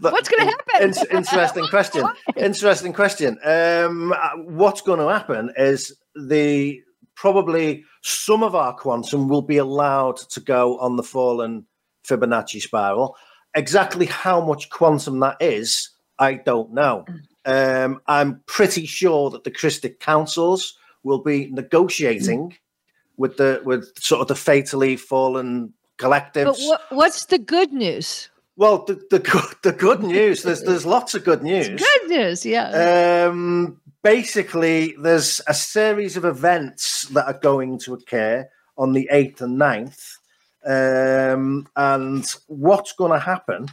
[0.00, 0.90] What, what's going to happen?
[1.10, 2.04] in, interesting question.
[2.36, 3.38] interesting question.
[3.44, 4.14] Um,
[4.46, 6.80] what's going to happen is the
[7.14, 11.66] probably some of our quantum will be allowed to go on the fallen
[12.06, 13.16] Fibonacci spiral.
[13.58, 17.04] Exactly how much quantum that is, I don't know.
[17.44, 22.56] Um, I'm pretty sure that the Christic councils will be negotiating
[23.16, 26.44] with the with sort of the fatally fallen collectives.
[26.44, 28.30] But what, what's the good news?
[28.56, 31.68] Well, the, the good the good news there's there's lots of good news.
[31.68, 33.26] It's good news, yeah.
[33.26, 39.42] Um, basically, there's a series of events that are going to occur on the eighth
[39.42, 40.17] and 9th.
[40.68, 43.68] Um, and what's going to happen?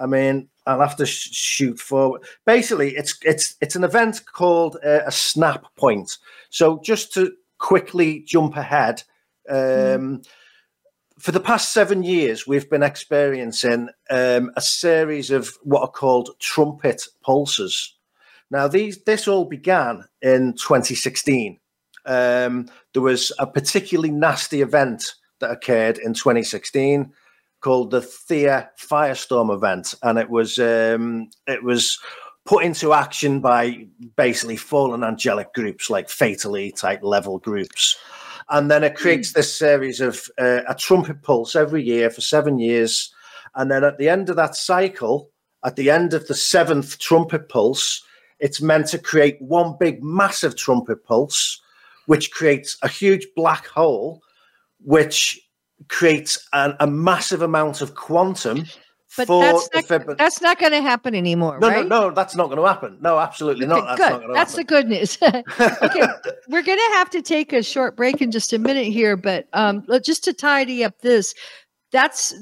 [0.00, 2.22] I mean, I'll have to sh- shoot forward.
[2.46, 6.16] Basically, it's it's it's an event called uh, a snap point.
[6.50, 9.02] So just to quickly jump ahead.
[9.48, 10.26] Um, mm
[11.18, 16.30] for the past seven years, we've been experiencing um, a series of what are called
[16.38, 17.94] trumpet pulses.
[18.50, 21.58] Now, these this all began in 2016.
[22.06, 27.12] Um, there was a particularly nasty event that occurred in 2016
[27.60, 31.98] called the Theia Firestorm event, and it was um, it was
[32.44, 37.96] put into action by basically fallen angelic groups like Fatally type level groups.
[38.48, 42.58] And then it creates this series of uh, a trumpet pulse every year for seven
[42.58, 43.12] years,
[43.54, 45.30] and then at the end of that cycle,
[45.64, 48.02] at the end of the seventh trumpet pulse,
[48.38, 51.60] it's meant to create one big massive trumpet pulse,
[52.06, 54.22] which creates a huge black hole,
[54.80, 55.40] which
[55.88, 58.64] creates an, a massive amount of quantum
[59.16, 61.86] but that's not, fib- that's not going to happen anymore, no, right?
[61.86, 62.98] No, no, that's not going to happen.
[63.00, 63.96] No, absolutely okay, not.
[63.96, 64.28] That's good.
[64.28, 64.66] Not that's happen.
[64.66, 65.18] the good news.
[65.82, 66.06] okay,
[66.48, 69.48] we're going to have to take a short break in just a minute here, but
[69.54, 71.34] um, just to tidy up this,
[71.90, 72.34] that's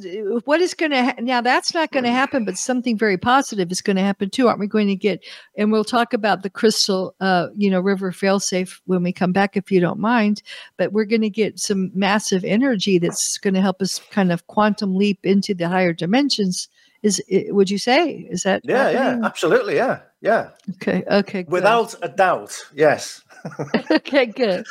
[0.45, 3.71] what is going to ha- now that's not going to happen but something very positive
[3.71, 5.23] is going to happen too aren't we going to get
[5.57, 9.57] and we'll talk about the crystal uh you know river failsafe when we come back
[9.57, 10.43] if you don't mind
[10.77, 14.47] but we're going to get some massive energy that's going to help us kind of
[14.47, 16.69] quantum leap into the higher dimensions.
[17.03, 18.27] Is would you say?
[18.31, 19.21] Is that yeah happening?
[19.23, 21.53] yeah absolutely yeah yeah okay okay good.
[21.53, 23.23] without a doubt yes
[23.91, 24.67] okay, good.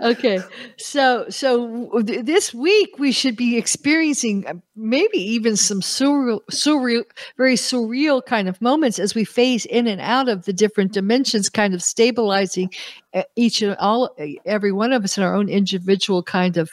[0.00, 0.38] Okay,
[0.78, 7.04] so so this week we should be experiencing uh, maybe even some surreal, surreal,
[7.36, 11.48] very surreal kind of moments as we phase in and out of the different dimensions,
[11.48, 12.70] kind of stabilizing
[13.12, 16.70] uh, each and all, uh, every one of us in our own individual kind of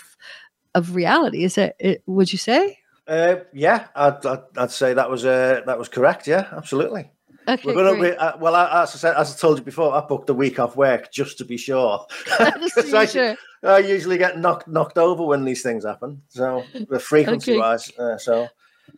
[0.73, 1.43] of reality.
[1.43, 1.75] Is that?
[2.05, 2.79] Would you say?
[3.07, 6.27] Uh, yeah, I'd, I'd, I'd say that was uh, that was correct.
[6.27, 7.11] Yeah, absolutely.
[7.47, 9.93] Okay, We're gonna be, uh, well, I, as I said, as I told you before,
[9.93, 12.05] I booked a week off work just to be sure.
[12.75, 13.35] just I, sure.
[13.63, 16.21] I, usually get knocked knocked over when these things happen.
[16.29, 17.59] So the frequency okay.
[17.59, 18.47] wise, uh, so.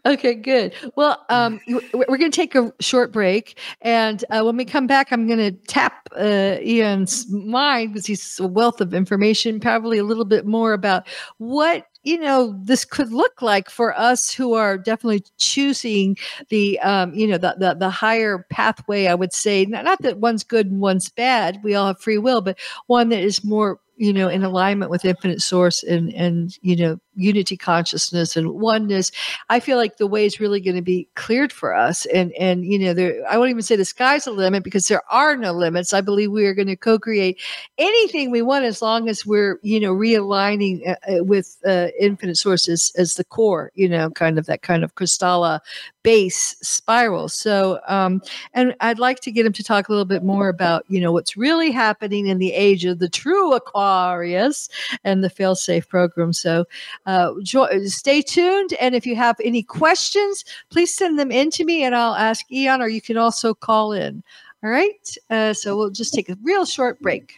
[0.05, 0.73] Okay, good.
[0.95, 5.13] Well, um, we're going to take a short break, and uh, when we come back,
[5.13, 10.03] I'm going to tap uh, Ian's mind because he's a wealth of information, probably a
[10.03, 14.77] little bit more about what you know this could look like for us who are
[14.77, 16.17] definitely choosing
[16.49, 19.65] the um, you know the, the, the higher pathway i would say.
[19.65, 23.09] Not, not that one's good and one's bad we all have free will but one
[23.09, 27.57] that is more you know in alignment with infinite source and and you know unity
[27.57, 29.11] consciousness and oneness
[29.49, 32.05] i feel like the way is really going to be cleared for us.
[32.07, 35.01] And and you know there i won't even say the sky's the limit because there
[35.09, 35.93] are no limits.
[35.93, 37.39] I believe we are going to co-create
[37.77, 42.37] anything we want as long as we're you know realigning uh, uh with uh, infinite
[42.37, 45.59] sources as the core you know kind of that kind of Krystala
[46.03, 47.29] base spiral.
[47.29, 48.21] So um
[48.53, 51.11] and i'd like to get him to talk a little bit more about you know
[51.11, 54.69] what's really happening in the age of the true aquarius
[55.03, 56.33] and the fail safe program.
[56.33, 56.65] So
[57.05, 58.73] uh, jo- stay tuned.
[58.79, 62.49] And if you have any questions, please send them in to me and I'll ask
[62.51, 64.23] Ian, or you can also call in.
[64.63, 65.17] All right.
[65.29, 67.35] Uh, so we'll just take a real short break.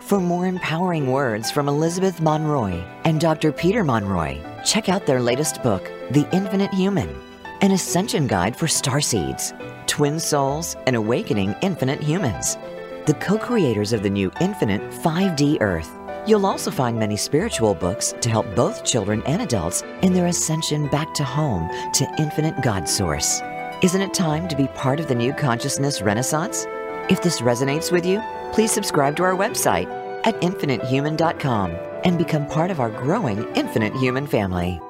[0.00, 3.52] For more empowering words from Elizabeth Monroy and Dr.
[3.52, 7.14] Peter Monroy, check out their latest book, The Infinite Human,
[7.60, 9.52] an ascension guide for star seeds,
[9.86, 12.56] twin souls, and awakening infinite humans.
[13.04, 15.90] The co creators of the new infinite 5D Earth
[16.28, 20.86] You'll also find many spiritual books to help both children and adults in their ascension
[20.88, 23.40] back to home to infinite God Source.
[23.82, 26.66] Isn't it time to be part of the new consciousness renaissance?
[27.08, 29.88] If this resonates with you, please subscribe to our website
[30.26, 31.70] at infinitehuman.com
[32.04, 34.82] and become part of our growing Infinite Human family.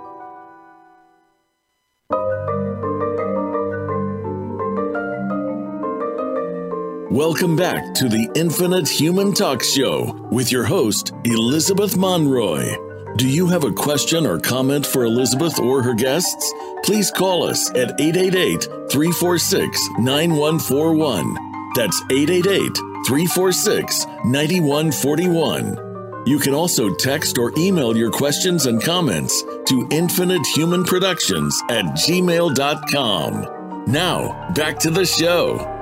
[7.11, 12.77] Welcome back to the Infinite Human Talk Show with your host, Elizabeth Monroy.
[13.17, 16.53] Do you have a question or comment for Elizabeth or her guests?
[16.85, 21.35] Please call us at 888 346 9141.
[21.75, 26.25] That's 888 346 9141.
[26.27, 33.47] You can also text or email your questions and comments to infinitehumanproductions at gmail.com.
[33.91, 35.78] Now, back to the show.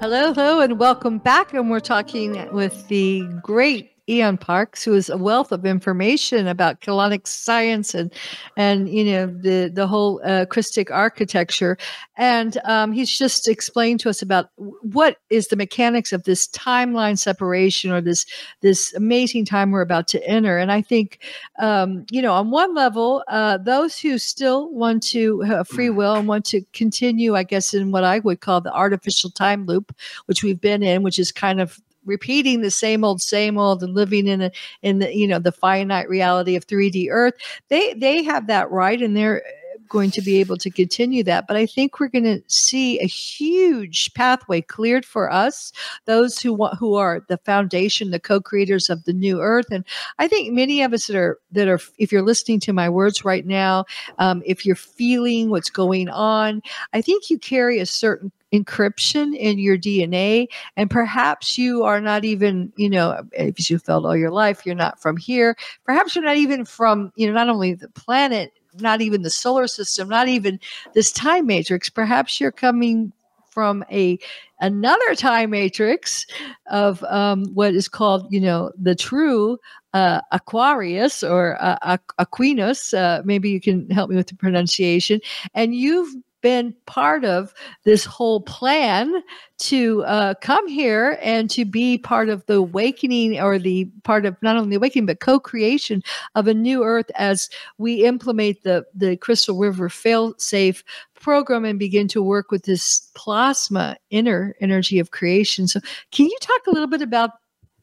[0.00, 1.52] Hello, hello, and welcome back.
[1.52, 6.80] And we're talking with the great Ian Parks, who is a wealth of information about
[6.80, 8.12] Keylontic science and
[8.56, 11.76] and you know the the whole uh, Christic architecture,
[12.16, 17.18] and um, he's just explained to us about what is the mechanics of this timeline
[17.18, 18.24] separation or this
[18.60, 20.58] this amazing time we're about to enter.
[20.58, 21.20] And I think
[21.58, 26.14] um, you know on one level, uh, those who still want to have free will
[26.14, 29.94] and want to continue, I guess, in what I would call the artificial time loop,
[30.26, 33.94] which we've been in, which is kind of repeating the same old same old and
[33.94, 34.50] living in a
[34.82, 37.34] in the you know the finite reality of 3D Earth.
[37.68, 39.42] They they have that right, and they're
[39.88, 41.46] going to be able to continue that.
[41.46, 45.72] But I think we're going to see a huge pathway cleared for us,
[46.04, 49.66] those who want, who are the foundation, the co-creators of the new Earth.
[49.70, 49.84] And
[50.18, 53.24] I think many of us that are that are, if you're listening to my words
[53.24, 53.84] right now,
[54.18, 59.58] um, if you're feeling what's going on, I think you carry a certain encryption in
[59.58, 60.46] your DNA.
[60.76, 64.74] And perhaps you are not even, you know, if you felt all your life, you're
[64.74, 65.56] not from here.
[65.84, 69.66] Perhaps you're not even from, you know, not only the planet, not even the solar
[69.66, 70.58] system, not even
[70.94, 71.88] this time matrix.
[71.88, 73.12] Perhaps you're coming
[73.50, 74.18] from a
[74.60, 76.26] another time matrix
[76.70, 79.58] of um, what is called, you know, the true
[79.94, 82.94] uh, Aquarius or uh, Aquinas.
[82.94, 85.20] Uh, maybe you can help me with the pronunciation.
[85.54, 87.52] And you've been part of
[87.84, 89.22] this whole plan
[89.58, 94.36] to uh, come here and to be part of the awakening or the part of
[94.42, 96.02] not only the awakening but co-creation
[96.34, 97.48] of a new earth as
[97.78, 103.10] we implement the the crystal river fail safe program and begin to work with this
[103.14, 105.66] plasma inner energy of creation.
[105.66, 105.80] So
[106.12, 107.30] can you talk a little bit about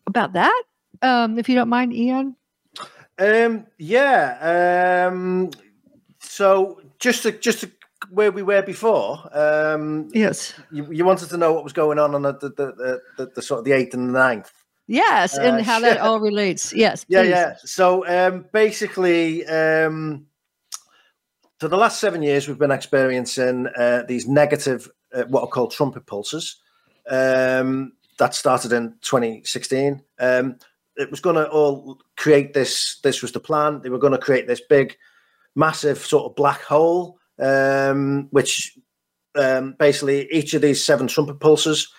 [0.07, 0.63] about that
[1.01, 2.35] um, if you don't mind ian?
[3.17, 5.51] Um, yeah um,
[6.19, 7.71] so just to just to
[8.09, 9.29] where we were before.
[9.33, 10.53] Um, yes.
[10.71, 13.41] You, you, wanted to know what was going on on the the, the, the, the
[13.41, 14.51] sort of the eighth and the ninth.
[14.87, 16.71] Yes, and uh, how that all relates.
[16.71, 17.05] Yes.
[17.07, 17.55] Yeah, yeah.
[17.63, 20.27] So um, basically, um,
[21.59, 25.71] for the last seven years, we've been experiencing uh, these negative, uh, what are called
[25.71, 26.57] trumpet pulses.
[27.09, 30.01] Um, that started in 2016.
[30.19, 30.57] Um,
[30.97, 32.99] it was going to all create this.
[33.03, 33.81] This was the plan.
[33.81, 34.95] They were going to create this big,
[35.55, 38.77] massive sort of black hole um, which
[39.35, 41.91] um, basically each of these seven trumpet pulses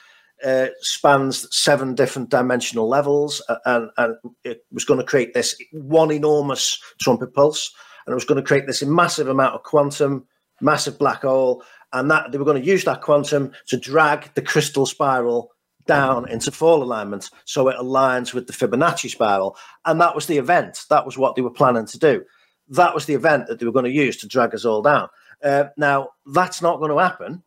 [0.44, 6.10] uh, spans seven different dimensional levels, and, and it was going to create this one
[6.10, 7.72] enormous trumpet pulse,
[8.06, 10.26] and it was going to create this massive amount of quantum,
[10.60, 14.42] massive black hole, and that they were going to use that quantum to drag the
[14.42, 15.50] crystal spiral
[15.86, 19.56] down into fall alignment so it aligns with the Fibonacci spiral.
[19.84, 20.84] And that was the event.
[20.90, 22.24] That was what they were planning to do.
[22.68, 25.08] That was the event that they were going to use to drag us all down.
[25.42, 27.42] Uh, now that's not going to happen.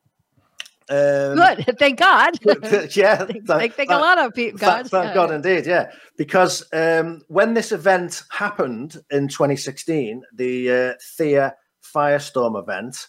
[0.89, 2.33] Um, Good, thank God.
[2.95, 4.57] yeah, thank, thank, thank a lot of people.
[4.57, 5.67] God, thank, God, indeed.
[5.67, 13.07] Yeah, because um, when this event happened in 2016, the uh, Theia Firestorm event,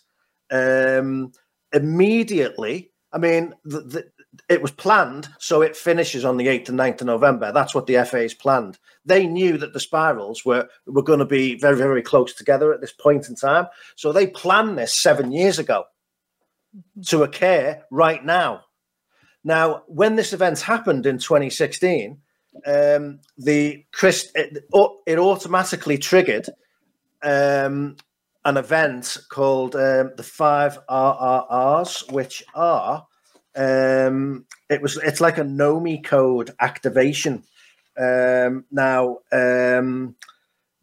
[0.51, 1.33] um,
[1.73, 4.05] immediately, I mean, the, the,
[4.49, 7.53] it was planned, so it finishes on the 8th and 9th of November.
[7.53, 8.79] That's what the FA's planned.
[9.05, 12.81] They knew that the spirals were, were going to be very, very close together at
[12.81, 13.67] this point in time.
[13.97, 15.85] So they planned this seven years ago
[16.77, 17.03] mm-hmm.
[17.03, 18.65] to occur right now.
[19.43, 22.19] Now, when this event happened in 2016,
[22.67, 24.65] um, the Chris it,
[25.07, 26.49] it automatically triggered
[27.23, 27.97] um,
[28.45, 33.07] an event called um, the five RRRs, which are
[33.57, 37.43] um, it was it's like a Nomi code activation.
[37.99, 40.15] Um, now, um,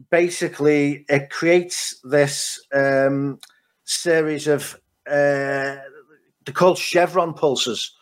[0.10, 3.40] basically, it creates this um,
[3.86, 5.78] series of uh,
[6.46, 7.96] they're called chevron pulses,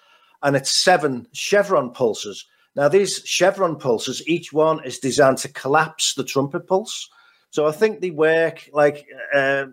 [0.44, 2.46] and it's seven chevron pulses.
[2.76, 7.10] Now, these chevron pulses, each one is designed to collapse the trumpet pulse.
[7.52, 9.68] So I think they work like uh,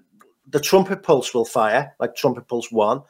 [0.49, 3.03] the trumpet pulse will fire, like trumpet pulse one,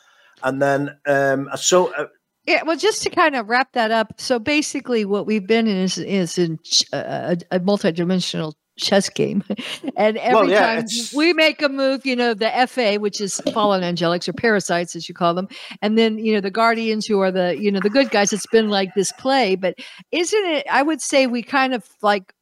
[0.45, 2.07] and then um, so uh,
[2.47, 4.15] Yeah, well, just to kind of wrap that up.
[4.19, 6.59] So basically, what we've been in is is in
[6.93, 9.45] a, a multidimensional chess game.
[9.97, 11.15] and every well, yeah, time it's...
[11.15, 15.09] we make a move, you know, the FA, which is fallen angelics or parasites, as
[15.09, 15.49] you call them,
[15.81, 18.47] and then, you know, the guardians who are the, you know, the good guys, it's
[18.47, 19.57] been like this play.
[19.57, 19.75] But
[20.11, 22.35] isn't it, I would say we kind of like,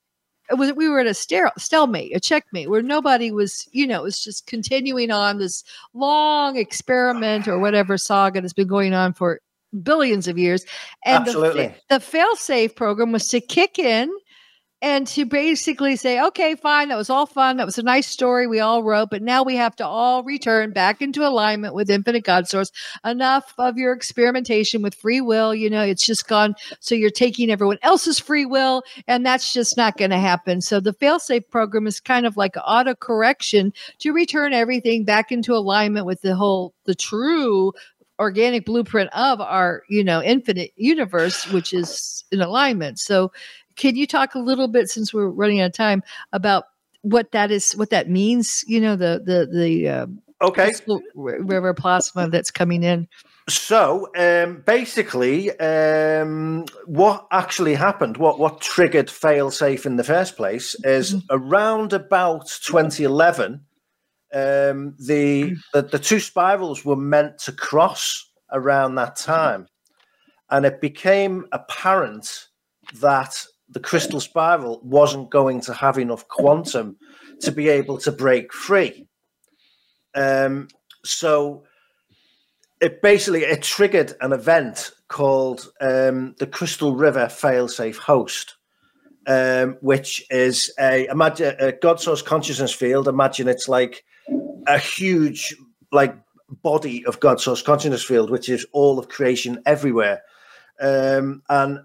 [0.50, 4.00] it was, we were at a stale, stalemate, a checkmate, where nobody was, you know,
[4.00, 9.12] it was just continuing on this long experiment or whatever saga that's been going on
[9.12, 9.40] for
[9.82, 10.64] billions of years.
[11.04, 11.68] And Absolutely.
[11.68, 14.10] the, the fail safe program was to kick in
[14.82, 17.58] and to basically say, okay, fine, that was all fun.
[17.58, 20.72] That was a nice story we all wrote, but now we have to all return
[20.72, 22.70] back into alignment with infinite God source.
[23.04, 25.54] Enough of your experimentation with free will.
[25.54, 26.54] You know, it's just gone.
[26.80, 30.62] So you're taking everyone else's free will, and that's just not going to happen.
[30.62, 35.54] So the failsafe program is kind of like auto correction to return everything back into
[35.54, 37.72] alignment with the whole, the true
[38.18, 43.32] organic blueprint of our you know infinite universe which is in alignment so
[43.76, 46.02] can you talk a little bit since we're running out of time
[46.32, 46.64] about
[47.02, 48.64] what that is, what that means?
[48.66, 50.06] You know, the the the uh,
[50.42, 50.72] okay
[51.14, 53.08] river plasma that's coming in.
[53.48, 60.76] So um, basically, um, what actually happened, what what triggered failsafe in the first place,
[60.84, 61.26] is mm-hmm.
[61.30, 63.64] around about 2011.
[64.32, 69.66] Um, the, the the two spirals were meant to cross around that time,
[70.48, 72.46] and it became apparent
[73.00, 76.96] that the crystal spiral wasn't going to have enough quantum
[77.40, 79.06] to be able to break free.
[80.14, 80.68] Um,
[81.04, 81.64] so
[82.80, 88.56] it basically it triggered an event called um, the Crystal River Failsafe Host,
[89.26, 93.08] um, which is a imagine a God source consciousness field.
[93.08, 94.04] Imagine it's like
[94.66, 95.54] a huge
[95.92, 96.16] like
[96.62, 100.22] body of God source consciousness field, which is all of creation everywhere.
[100.80, 101.80] Um, and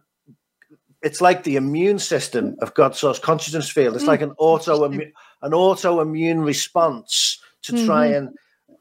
[1.05, 3.93] it's like the immune system of God's source consciousness field.
[3.93, 4.09] It's mm.
[4.09, 5.11] like an auto an
[5.43, 7.85] autoimmune response to mm-hmm.
[7.85, 8.29] try and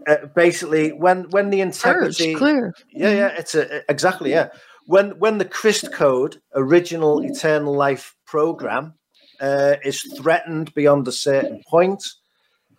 [0.09, 2.75] uh, basically when when the integrity clear.
[2.91, 3.41] Yeah, yeah, mm-hmm.
[3.41, 4.49] it's a, exactly yeah.
[4.87, 8.95] When when the Christ code original eternal life program
[9.39, 12.03] uh, is threatened beyond a certain point,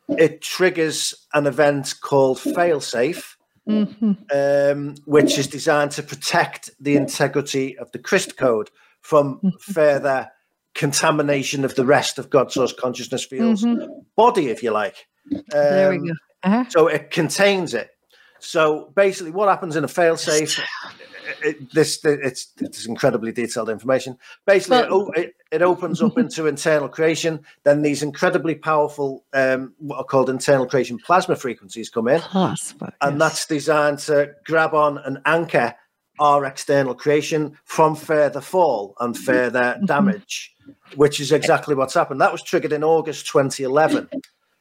[0.09, 3.35] it triggers an event called failsafe.
[3.67, 4.11] Mm-hmm.
[4.31, 8.69] Um, which is designed to protect the integrity of the Christ code
[9.05, 9.49] from mm-hmm.
[9.59, 10.31] further
[10.73, 13.87] contamination of the rest of God source consciousness fields mm-hmm.
[14.15, 15.05] body, if you like.
[15.31, 16.09] Um, there we go.
[16.09, 16.65] Um, uh-huh.
[16.69, 17.91] So it contains it.
[18.39, 20.59] So basically, what happens in a failsafe?
[21.43, 24.17] It, this it's it's incredibly detailed information.
[24.47, 27.41] Basically, but, it, it, opens up into internal creation.
[27.63, 32.93] Then these incredibly powerful, um, what are called internal creation plasma frequencies come in, plasma,
[33.01, 33.19] and yes.
[33.19, 35.75] that's designed to grab on and anchor
[36.19, 39.85] our external creation from further fall and further mm-hmm.
[39.85, 40.53] damage,
[40.95, 42.21] which is exactly what's happened.
[42.21, 44.09] That was triggered in August 2011.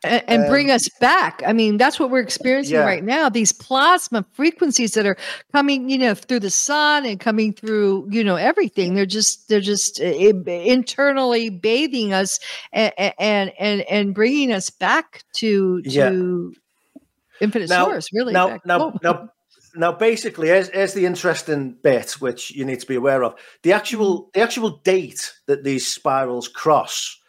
[0.04, 1.42] And, and um, bring us back.
[1.46, 2.84] I mean, that's what we're experiencing yeah.
[2.84, 3.30] right now.
[3.30, 5.16] These plasma frequencies that are
[5.52, 8.94] coming, you know, through the sun and coming through, you know, everything.
[8.94, 12.38] They're just, they're just uh, internally bathing us
[12.72, 17.00] and and and, and bringing us back to to yeah.
[17.40, 18.10] infinite now, source.
[18.12, 18.34] Really.
[18.34, 19.30] Now, now, now,
[19.76, 23.34] now basically as, as the interesting bit which you need to be aware of.
[23.62, 24.30] The actual mm-hmm.
[24.34, 27.20] the actual date that these spirals cross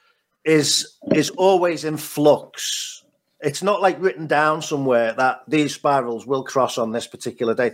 [0.44, 3.04] is is always in flux.
[3.42, 7.74] It's not like written down somewhere that these spirals will cross on this particular date.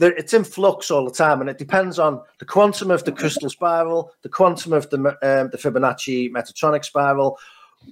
[0.00, 3.50] It's in flux all the time and it depends on the quantum of the crystal
[3.50, 7.38] spiral the quantum of the um, the fibonacci metatronic spiral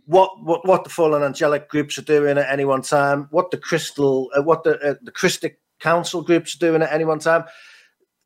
[0.07, 3.57] what, what what the fallen angelic groups are doing at any one time, what the
[3.57, 7.45] crystal, uh, what the uh, the christic council groups doing at any one time.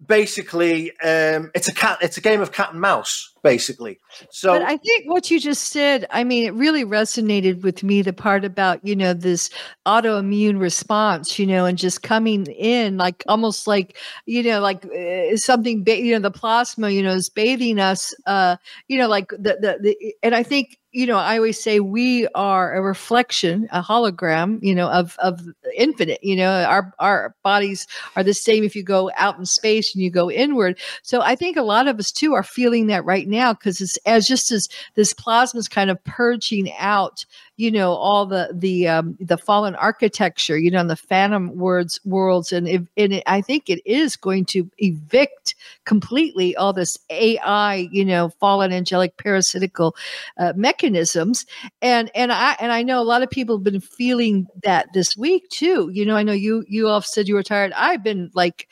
[0.05, 1.99] Basically, um, it's a cat.
[2.03, 3.34] It's a game of cat and mouse.
[3.45, 4.53] Basically, so.
[4.53, 6.07] But I think what you just said.
[6.11, 8.03] I mean, it really resonated with me.
[8.03, 9.51] The part about you know this
[9.87, 15.37] autoimmune response, you know, and just coming in like almost like you know like uh,
[15.37, 15.85] something.
[15.85, 18.15] Ba- you know, the plasma, you know, is bathing us.
[18.27, 18.57] Uh,
[18.89, 22.29] you know, like the the, the and I think you know, I always say we
[22.37, 25.41] are a reflection, a hologram, you know, of of
[25.77, 26.23] infinite.
[26.23, 30.03] You know, our our bodies are the same if you go out in space and
[30.03, 30.79] you go inward.
[31.03, 33.99] So I think a lot of us too are feeling that right now because it's
[34.07, 37.25] as just as this plasma is kind of purging out
[37.57, 42.01] you know all the the um, the fallen architecture you know and the phantom words
[42.05, 45.55] worlds and if, and it, i think it is going to evict
[45.85, 49.95] completely all this ai you know fallen angelic parasitical
[50.39, 51.47] uh, mechanisms.
[51.83, 55.17] And and i and i know a lot of people have been feeling that this
[55.17, 55.91] week too.
[55.93, 57.73] You know i know you you all said you were tired.
[57.73, 58.69] I've been like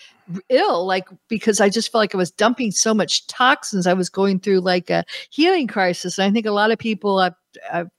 [0.49, 3.87] ill, like because I just felt like I was dumping so much toxins.
[3.87, 6.19] I was going through like a healing crisis.
[6.19, 7.35] And I think a lot of people I've,
[7.73, 7.91] I've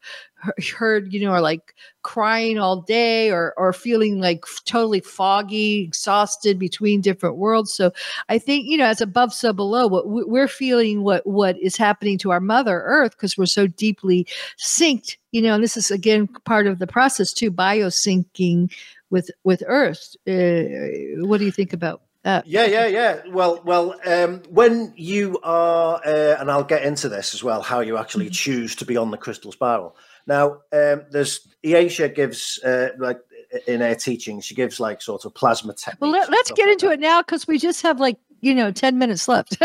[0.78, 6.60] heard, you know, are like crying all day or or feeling like totally foggy, exhausted
[6.60, 7.74] between different worlds.
[7.74, 7.92] So
[8.30, 12.18] I think, you know, as above so below, what we're feeling what what is happening
[12.20, 14.28] to our mother earth because we're so deeply
[14.58, 18.72] synced, you know, and this is again part of the process too, biosyncing
[19.10, 20.16] with with earth.
[20.28, 22.48] Uh, what do you think about that?
[22.48, 23.22] Yeah, yeah, yeah.
[23.30, 27.80] Well, well, um, when you are, uh, and I'll get into this as well, how
[27.80, 28.34] you actually mm-hmm.
[28.34, 29.96] choose to be on the crystal spiral.
[30.26, 33.20] Now, um, there's E'Asha gives uh, like
[33.68, 36.02] in her teaching, she gives like sort of plasma techniques.
[36.02, 38.98] Well, let, us get into it now because we just have like you know ten
[38.98, 39.58] minutes left.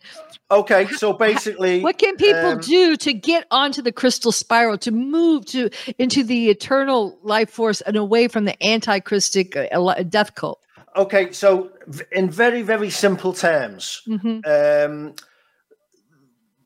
[0.50, 4.90] okay, so basically, what can people um, do to get onto the crystal spiral to
[4.90, 10.60] move to into the eternal life force and away from the anti-christic uh, death cult?
[10.96, 11.70] Okay, so
[12.12, 14.02] in very very simple terms.
[14.06, 14.40] Mm-hmm.
[14.44, 15.14] Um,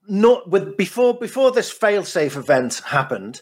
[0.07, 3.41] not with before before this failsafe event happened.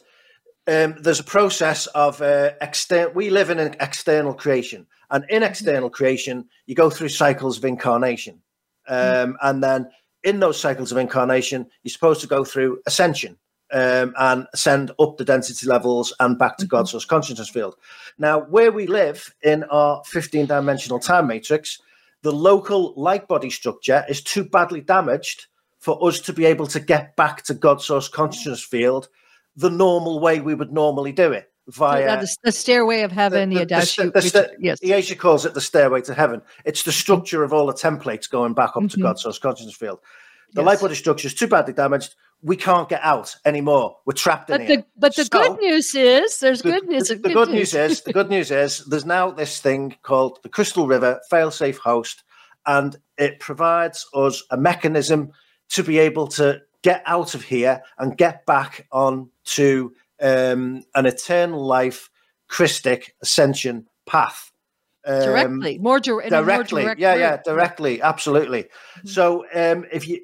[0.69, 3.13] Um, there's a process of uh, external.
[3.13, 5.51] We live in an external creation, and in mm-hmm.
[5.51, 8.43] external creation, you go through cycles of incarnation,
[8.89, 9.31] mm-hmm.
[9.31, 9.37] um, mm.
[9.43, 9.91] and then
[10.25, 13.39] in those cycles of incarnation, you're supposed to go through ascension
[13.73, 16.77] um, and send up the density levels and back to mm-hmm.
[16.77, 17.77] God's source consciousness field.
[18.19, 21.81] Now, where we live in our 15 dimensional time matrix,
[22.23, 25.47] the local light body structure is too badly damaged
[25.79, 29.09] for us to be able to get back to God's source consciousness field
[29.57, 33.51] the normal way we would normally do it via the, the, stairway of heaven.
[33.51, 36.43] The, the, the, the, the, yes, E'Asha calls it the stairway to heaven.
[36.65, 38.87] It's the structure of all the templates going back up mm-hmm.
[38.89, 40.01] to God's source consciousness field.
[40.53, 40.67] The yes.
[40.67, 42.15] light body structure is too badly damaged.
[42.47, 43.97] We can't get out anymore.
[44.07, 44.85] We're trapped but in the, here.
[44.97, 47.09] But the so, good news is there's good news.
[47.09, 50.49] The, good, good news is the good news is there's now this thing called the
[50.49, 52.23] Crystal River Failsafe Host,
[52.65, 55.33] and it provides us a mechanism
[55.71, 59.93] to be able to get out of here and get back on to
[60.23, 62.11] um, an eternal life
[62.47, 64.53] Christic ascension path.
[65.05, 68.65] Um, directly, more, di- directly, more direct yeah, yeah, directly, absolutely.
[68.65, 69.09] Mm-hmm.
[69.09, 70.21] So, um, if you,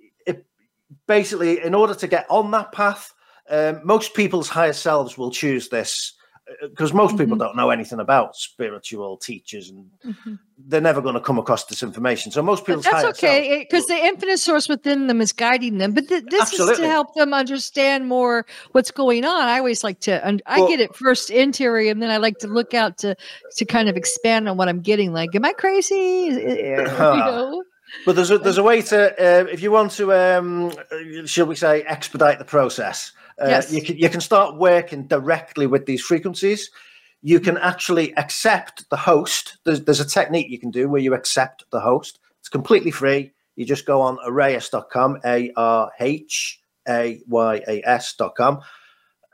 [1.07, 3.12] basically, in order to get on that path,
[3.51, 6.14] um, most people's higher selves will choose this
[6.62, 7.38] because most people mm-hmm.
[7.38, 10.34] don't know anything about spiritual teachers and mm-hmm.
[10.59, 12.32] they're never going to come across this information.
[12.32, 15.93] So most people that's okay because the infinite source within them is guiding them.
[15.93, 16.72] But th- this Absolutely.
[16.72, 19.49] is to help them understand more what's going on.
[19.49, 22.49] I always like to, and I get it first interior, and then I like to
[22.49, 23.16] look out to
[23.57, 25.12] to kind of expand on what I'm getting.
[25.12, 25.95] Like, am I crazy?
[25.95, 27.51] you know?
[28.05, 30.72] But there's a, there's a way to uh, if you want to, um,
[31.26, 33.12] shall we say, expedite the process.
[33.40, 33.72] Uh, yes.
[33.72, 36.70] you can you can start working directly with these frequencies.
[37.22, 39.59] You can actually accept the host.
[39.64, 42.18] There's, there's a technique you can do where you accept the host.
[42.40, 43.32] It's completely free.
[43.55, 48.61] You just go on arhayas.com, A R H A Y A S.com,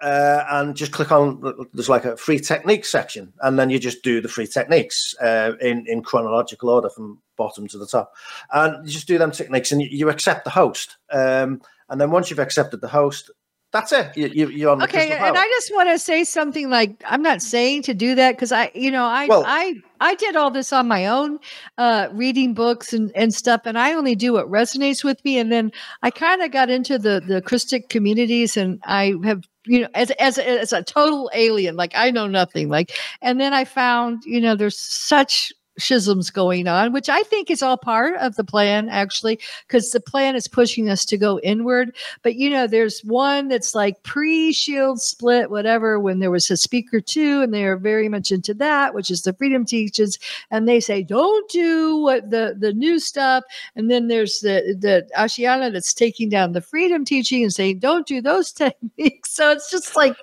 [0.00, 4.02] uh, and just click on there's like a free techniques section, and then you just
[4.02, 8.14] do the free techniques uh, in in chronological order from bottom to the top,
[8.52, 10.96] and you just do them techniques, and you, you accept the host.
[11.10, 13.30] Um, and then once you've accepted the host,
[13.70, 14.16] that's it.
[14.16, 17.42] You, you, are on okay, and I just want to say something like I'm not
[17.42, 20.72] saying to do that because I, you know, I, well, I, I did all this
[20.72, 21.38] on my own,
[21.76, 25.38] uh, reading books and and stuff, and I only do what resonates with me.
[25.38, 25.70] And then
[26.02, 30.10] I kind of got into the the Christic communities, and I have you know as
[30.12, 34.40] as as a total alien like i know nothing like and then i found you
[34.40, 38.88] know there's such schisms going on, which I think is all part of the plan,
[38.88, 41.94] actually, because the plan is pushing us to go inward.
[42.22, 46.56] But you know, there's one that's like pre shield split, whatever, when there was a
[46.56, 50.18] speaker two, and they are very much into that, which is the freedom teachings.
[50.50, 53.44] And they say, don't do what the, the new stuff.
[53.76, 58.06] And then there's the, the Ashayana that's taking down the freedom teaching and saying, don't
[58.06, 59.30] do those techniques.
[59.30, 60.16] So it's just like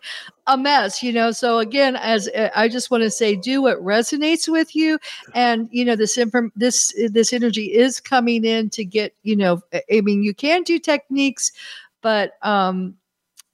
[0.47, 1.31] a mess, you know.
[1.31, 4.99] So again, as uh, I just want to say, do what resonates with you,
[5.33, 9.61] and you know this inform this this energy is coming in to get you know.
[9.73, 11.51] I mean, you can do techniques,
[12.01, 12.95] but um,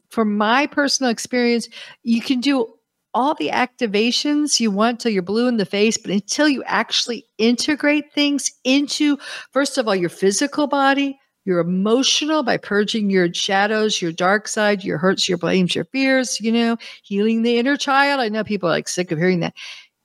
[0.10, 1.70] from my personal experience,
[2.04, 2.74] you can do
[3.14, 7.26] all the activations you want till you're blue in the face, but until you actually
[7.38, 9.18] integrate things into,
[9.52, 14.84] first of all, your physical body, your emotional by purging your shadows, your dark side,
[14.84, 18.20] your hurts, your blames, your fears, you know, healing the inner child.
[18.20, 19.54] I know people are like sick of hearing that.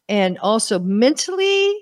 [0.09, 1.75] And also mentally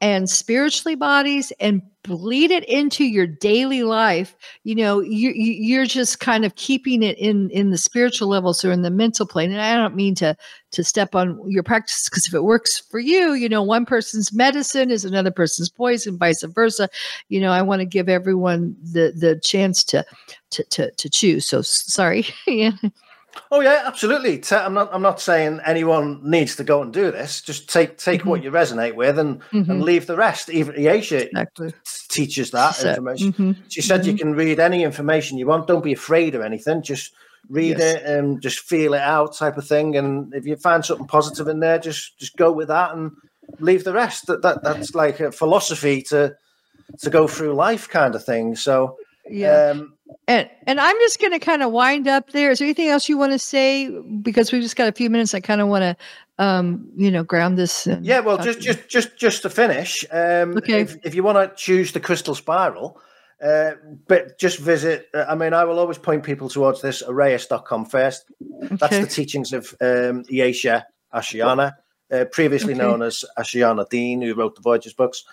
[0.00, 6.20] and spiritually bodies and bleed it into your daily life you know you, you're just
[6.20, 9.60] kind of keeping it in in the spiritual levels or in the mental plane and
[9.60, 10.36] i don't mean to
[10.70, 14.32] to step on your practice because if it works for you you know one person's
[14.32, 16.88] medicine is another person's poison vice versa.
[17.28, 20.04] You know i want to give everyone the the chance to
[20.50, 22.26] to to, to choose so sorry.
[22.46, 22.72] Yeah
[23.50, 24.42] Oh yeah, absolutely.
[24.50, 24.90] I'm not.
[24.92, 27.40] I'm not saying anyone needs to go and do this.
[27.40, 28.30] Just take take mm-hmm.
[28.30, 29.70] what you resonate with and mm-hmm.
[29.70, 30.50] and leave the rest.
[30.50, 31.72] Even E'Asha exactly.
[32.08, 33.32] teaches that so, information.
[33.32, 33.52] Mm-hmm.
[33.68, 34.18] She said you mm-hmm.
[34.18, 35.66] can read any information you want.
[35.66, 36.82] Don't be afraid of anything.
[36.82, 37.12] Just
[37.48, 37.96] read yes.
[37.96, 39.96] it and just feel it out, type of thing.
[39.96, 43.12] And if you find something positive in there, just just go with that and
[43.60, 44.26] leave the rest.
[44.26, 46.36] That that that's like a philosophy to
[47.00, 48.56] to go through life, kind of thing.
[48.56, 48.96] So
[49.28, 49.70] yeah.
[49.70, 49.95] Um,
[50.28, 52.50] and and I'm just going to kind of wind up there.
[52.50, 53.88] Is there anything else you want to say?
[54.22, 55.34] Because we've just got a few minutes.
[55.34, 57.86] I kind of want to, um, you know, ground this.
[58.02, 58.20] Yeah.
[58.20, 60.04] Well, just just just just to finish.
[60.10, 60.82] Um, okay.
[60.82, 63.00] If, if you want to choose the crystal spiral,
[63.42, 63.72] uh,
[64.06, 65.08] but just visit.
[65.14, 68.26] Uh, I mean, I will always point people towards this arhayas.com first.
[68.64, 68.76] Okay.
[68.76, 70.84] That's the teachings of um, E'Asha
[71.14, 71.74] Ashayana,
[72.12, 72.82] uh, previously okay.
[72.82, 75.24] known as Ashayana Deane, who wrote the Voyagers books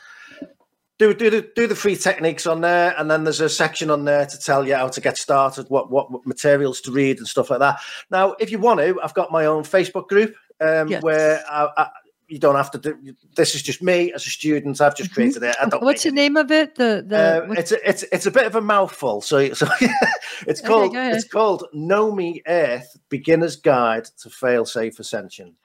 [1.03, 4.05] do do the do the free techniques on there, and then there's a section on
[4.05, 7.27] there to tell you how to get started, what what, what materials to read, and
[7.27, 7.79] stuff like that.
[8.09, 11.03] Now, if you want to, I've got my own Facebook group um, yes.
[11.03, 11.89] where I, I,
[12.27, 13.15] you don't have to do.
[13.35, 14.79] This is just me as a student.
[14.79, 15.15] I've just mm-hmm.
[15.15, 15.55] created it.
[15.81, 16.75] What's the name of it?
[16.75, 19.21] The the uh, it's a, it's it's a bit of a mouthful.
[19.21, 19.67] So so
[20.47, 25.55] it's called okay, it's called Know Me Earth Beginner's Guide to Fail Safe Ascension.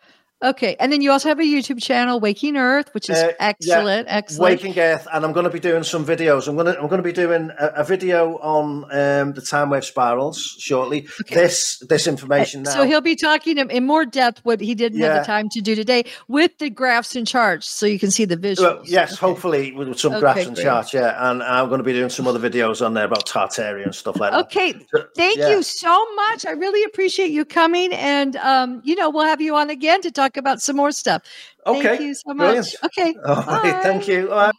[0.40, 4.06] Okay, and then you also have a YouTube channel, Waking Earth, which is uh, excellent,
[4.06, 4.62] yeah, excellent.
[4.62, 6.46] Waking Earth, and I'm going to be doing some videos.
[6.46, 9.70] I'm going to I'm going to be doing a, a video on um, the time
[9.70, 11.08] wave spirals shortly.
[11.22, 11.34] Okay.
[11.34, 12.70] This this information now.
[12.70, 15.14] So he'll be talking in more depth what he didn't yeah.
[15.14, 18.24] have the time to do today with the graphs and charts, so you can see
[18.24, 18.60] the visuals.
[18.60, 19.26] Well, yes, okay.
[19.26, 20.62] hopefully with some okay, graphs and great.
[20.62, 20.94] charts.
[20.94, 23.94] Yeah, and I'm going to be doing some other videos on there about Tartaria and
[23.94, 24.44] stuff like that.
[24.46, 24.72] Okay,
[25.16, 25.50] thank yeah.
[25.50, 26.46] you so much.
[26.46, 30.12] I really appreciate you coming, and um, you know we'll have you on again to
[30.12, 31.22] talk talk about some more stuff.
[31.66, 31.82] Okay.
[31.82, 32.36] Thank you so much.
[32.36, 32.74] Brilliant.
[32.84, 33.14] Okay.
[33.26, 33.82] All right.
[33.82, 34.30] Thank you.
[34.30, 34.54] Right.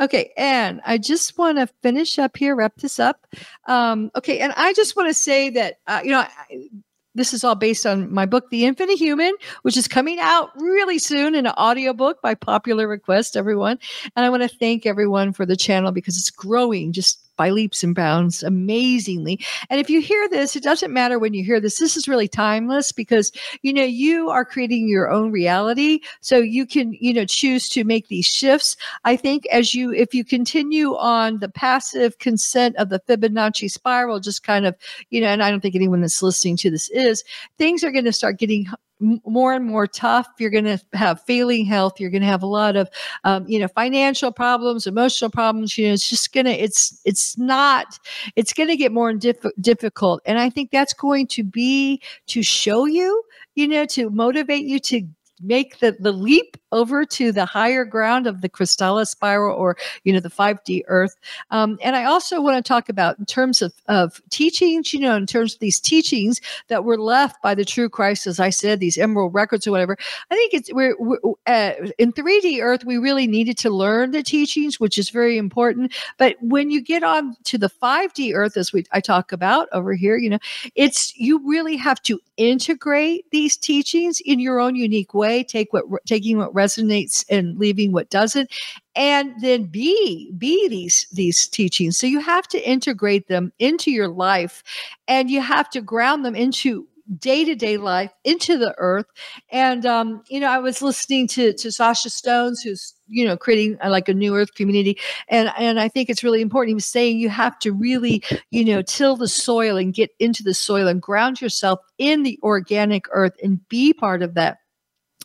[0.00, 3.26] Okay, and I just want to finish up here, wrap this up.
[3.66, 6.68] Um, okay, and I just want to say that uh, you know I,
[7.16, 9.32] this is all based on my book, The Infinite Human,
[9.62, 13.78] which is coming out really soon in an audiobook by popular request, everyone.
[14.14, 17.82] And I want to thank everyone for the channel because it's growing just by leaps
[17.82, 19.40] and bounds amazingly.
[19.70, 21.78] And if you hear this, it doesn't matter when you hear this.
[21.78, 23.32] This is really timeless because,
[23.62, 26.00] you know, you are creating your own reality.
[26.20, 28.76] So you can, you know, choose to make these shifts.
[29.04, 34.20] I think as you, if you continue on the passive consent of the Fibonacci spiral,
[34.20, 34.76] just kind of,
[35.08, 37.24] you know, and I don't think anyone that's listening to this is,
[37.56, 38.66] things are going to start getting
[39.00, 40.26] more and more tough.
[40.38, 42.00] You're going to have failing health.
[42.00, 42.88] You're going to have a lot of,
[43.24, 45.78] um, you know, financial problems, emotional problems.
[45.78, 47.98] You know, it's just going to, it's, it's not,
[48.36, 50.20] it's going to get more diff- difficult.
[50.24, 53.22] And I think that's going to be to show you,
[53.54, 55.02] you know, to motivate you to
[55.40, 60.12] make the, the leap over to the higher ground of the Krystala spiral or, you
[60.12, 61.16] know, the 5D earth.
[61.50, 65.16] Um, and I also want to talk about in terms of, of teachings, you know,
[65.16, 68.80] in terms of these teachings that were left by the true Christ, as I said,
[68.80, 69.96] these emerald records or whatever.
[70.30, 74.22] I think it's, we're, we're uh, in 3D earth, we really needed to learn the
[74.22, 75.94] teachings, which is very important.
[76.18, 79.94] But when you get on to the 5D earth, as we, I talk about over
[79.94, 80.38] here, you know,
[80.74, 85.84] it's, you really have to integrate these teachings in your own unique way, take what,
[86.06, 88.50] taking what resonates and leaving what doesn't
[88.96, 94.08] and then be be these these teachings so you have to integrate them into your
[94.08, 94.62] life
[95.06, 96.86] and you have to ground them into
[97.16, 99.06] day to day life into the earth.
[99.50, 103.78] And um, you know, I was listening to to Sacha Stones, who's you know creating
[103.80, 104.98] a, like a new earth community,
[105.28, 106.70] and and I think it's really important.
[106.70, 110.42] He was saying you have to really you know till the soil and get into
[110.42, 114.58] the soil and ground yourself in the organic earth and be part of that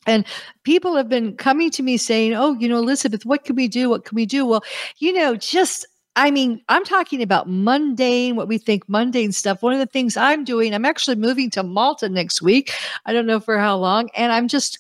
[0.06, 0.26] and
[0.64, 3.90] people have been coming to me saying, Oh, you know, Elizabeth, what can we do?
[3.90, 4.46] What can we do?
[4.46, 4.64] Well,
[4.98, 5.86] you know, just
[6.16, 9.64] I mean, I'm talking about mundane, what we think mundane stuff.
[9.64, 12.72] One of the things I'm doing, I'm actually moving to Malta next week.
[13.06, 14.10] I don't know for how long.
[14.16, 14.78] And I'm just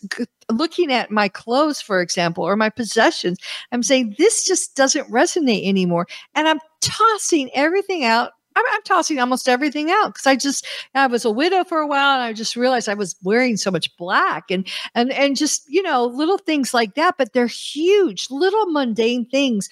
[0.52, 3.40] looking at my clothes, for example, or my possessions.
[3.72, 6.08] I'm saying this just doesn't resonate anymore.
[6.36, 11.08] And I'm tossing everything out I'm, I'm tossing almost everything out because I just I
[11.08, 13.96] was a widow for a while and I just realized I was wearing so much
[13.98, 17.16] black and and and just you know little things like that.
[17.18, 19.70] But they're huge, little mundane things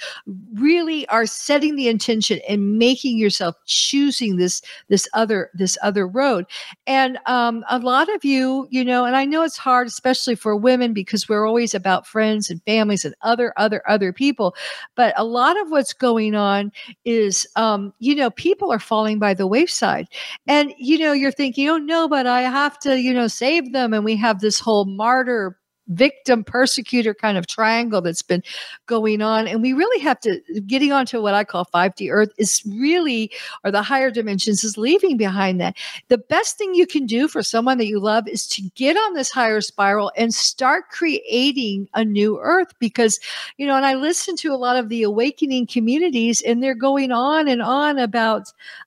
[0.54, 6.46] really are setting the intention and making yourself choosing this this other this other road.
[6.88, 10.56] And um, a lot of you, you know, and I know it's hard, especially for
[10.56, 14.56] women, because we're always about friends and families and other other other people.
[14.96, 16.72] But a lot of what's going on
[17.06, 20.08] is, um, you know, people are falling by the wayside.
[20.48, 23.94] And, you know, you're thinking, oh, no, but I have to, you know, save them.
[23.94, 25.58] And we have this whole martyr
[25.88, 28.44] victim persecutor kind of triangle that's been
[28.86, 29.48] going on.
[29.48, 33.32] And we really have to getting onto what i call 5d earth is really
[33.64, 35.76] or the higher dimensions is leaving behind that.
[36.08, 39.14] The best thing you can do for someone that you love is to get on
[39.14, 43.20] this higher spiral and start creating a new earth because
[43.58, 47.12] you know and i listen to a lot of the awakening communities and they're going
[47.12, 48.44] on and on about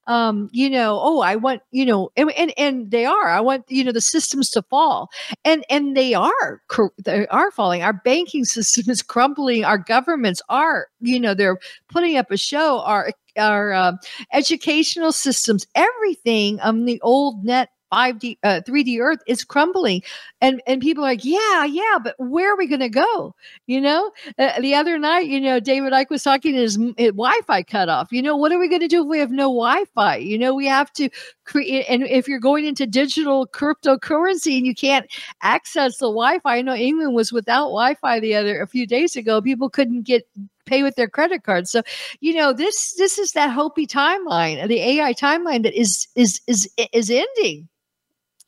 [0.07, 3.29] um you know oh i want you know and and, and they are.
[3.29, 5.11] I want you know the systems to fall.
[5.45, 6.63] And and they are
[7.03, 7.83] they are falling.
[7.83, 9.65] Our banking system is crumbling.
[9.65, 12.81] Our governments are, you know, they're putting up a show.
[12.81, 13.93] Our our uh,
[14.33, 20.03] educational systems, everything on the old net 5D, uh, 3D Earth is crumbling,
[20.41, 23.35] and and people are like, yeah, yeah, but where are we going to go?
[23.67, 27.63] You know, uh, the other night, you know, David Icke was talking his, his Wi-Fi
[27.63, 28.13] cut off.
[28.13, 30.17] You know, what are we going to do if we have no Wi-Fi?
[30.17, 31.09] You know, we have to
[31.45, 35.07] create, and if you're going into digital cryptocurrency and you can't
[35.43, 39.41] access the Wi-Fi, I know England was without Wi-Fi the other a few days ago.
[39.41, 40.27] People couldn't get
[40.67, 41.69] pay with their credit card.
[41.69, 41.83] So,
[42.21, 46.69] you know, this this is that Hopi timeline, the AI timeline that is is is
[46.93, 47.69] is ending.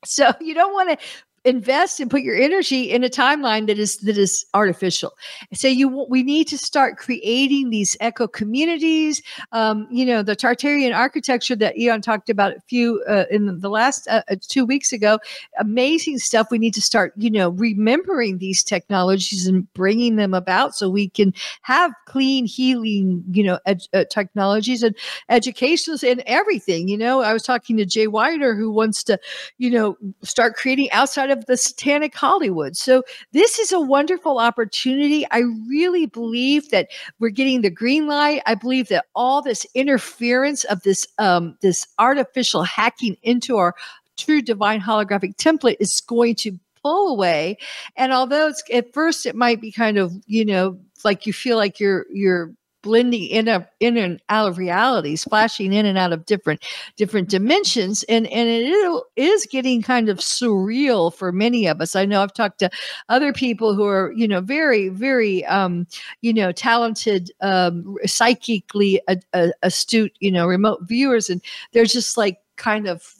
[0.04, 1.06] So you don't want to
[1.46, 5.16] invest and put your energy in a timeline that is that is artificial.
[5.54, 9.22] So you we need to start creating these eco communities.
[9.52, 13.70] Um, you know, the Tartarian architecture that Ian talked about a few uh, in the
[13.70, 15.18] last uh, uh, two weeks ago.
[15.58, 16.48] Amazing stuff.
[16.50, 21.08] We need to start, you know, remembering these technologies and bringing them about so we
[21.08, 21.32] can
[21.62, 24.96] have clean healing, you know, ed- uh, technologies and
[25.28, 26.88] educations and everything.
[26.88, 29.18] You know, I was talking to Jay Wider who wants to,
[29.58, 32.76] you know, start creating outside of of the satanic Hollywood.
[32.76, 35.26] So this is a wonderful opportunity.
[35.30, 38.42] I really believe that we're getting the green light.
[38.46, 43.74] I believe that all this interference of this um, this artificial hacking into our
[44.16, 47.58] true divine holographic template is going to pull away.
[47.96, 51.56] And although it's at first it might be kind of, you know, like you feel
[51.56, 52.52] like you're you're
[52.86, 56.64] blending in a, in and out of realities, flashing in and out of different
[56.96, 61.96] different dimensions, and and it is getting kind of surreal for many of us.
[61.96, 62.70] I know I've talked to
[63.08, 65.86] other people who are you know very very um,
[66.22, 72.16] you know talented, um, psychically a, a, astute, you know remote viewers, and they're just
[72.16, 73.14] like kind of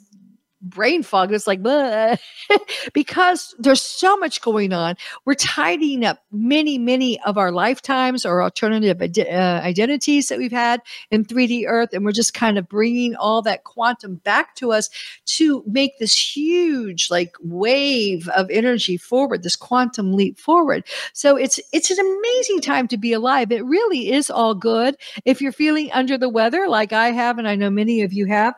[0.69, 1.33] brain fog.
[1.33, 1.63] It's like,
[2.93, 4.97] because there's so much going on.
[5.25, 10.83] We're tidying up many, many of our lifetimes or alternative uh, identities that we've had
[11.11, 11.91] in 3D Earth.
[11.93, 14.91] And we're just kind of bringing all that quantum back to us
[15.27, 20.85] to make this huge, like, wave of energy forward, this quantum leap forward.
[21.13, 23.53] So it's, it's an amazing time to be alive.
[23.53, 24.97] It really is all good.
[25.25, 28.27] If you're feeling under the weather, like I have, and I know many of you
[28.27, 28.55] have,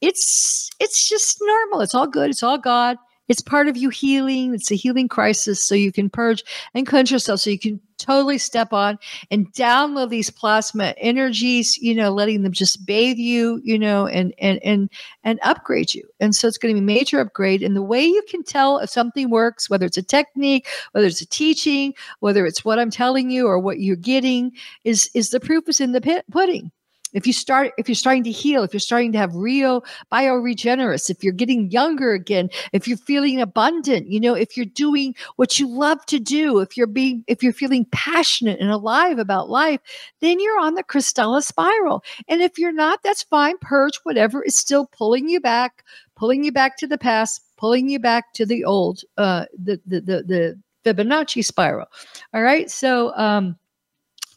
[0.00, 1.80] it's it's just normal.
[1.80, 2.30] It's all good.
[2.30, 2.96] It's all God.
[3.30, 4.54] It's part of you healing.
[4.54, 5.62] It's a healing crisis.
[5.62, 6.42] So you can purge
[6.74, 7.38] and cleanse yourself.
[7.38, 8.98] So you can totally step on
[9.30, 14.34] and download these plasma energies, you know, letting them just bathe you, you know, and
[14.38, 14.90] and and
[15.22, 16.08] and upgrade you.
[16.18, 17.62] And so it's going to be a major upgrade.
[17.62, 21.20] And the way you can tell if something works, whether it's a technique, whether it's
[21.20, 24.50] a teaching, whether it's what I'm telling you or what you're getting,
[24.82, 26.72] is is the proof is in the pudding
[27.12, 31.10] if you start if you're starting to heal if you're starting to have real bioregenerous
[31.10, 35.58] if you're getting younger again if you're feeling abundant you know if you're doing what
[35.58, 39.80] you love to do if you're being if you're feeling passionate and alive about life
[40.20, 42.02] then you're on the Krystala spiral.
[42.28, 43.56] And if you're not that's fine.
[43.60, 45.84] Purge whatever is still pulling you back
[46.16, 50.00] pulling you back to the past pulling you back to the old uh the the
[50.00, 51.86] the, the Fibonacci spiral.
[52.32, 52.70] All right?
[52.70, 53.56] So um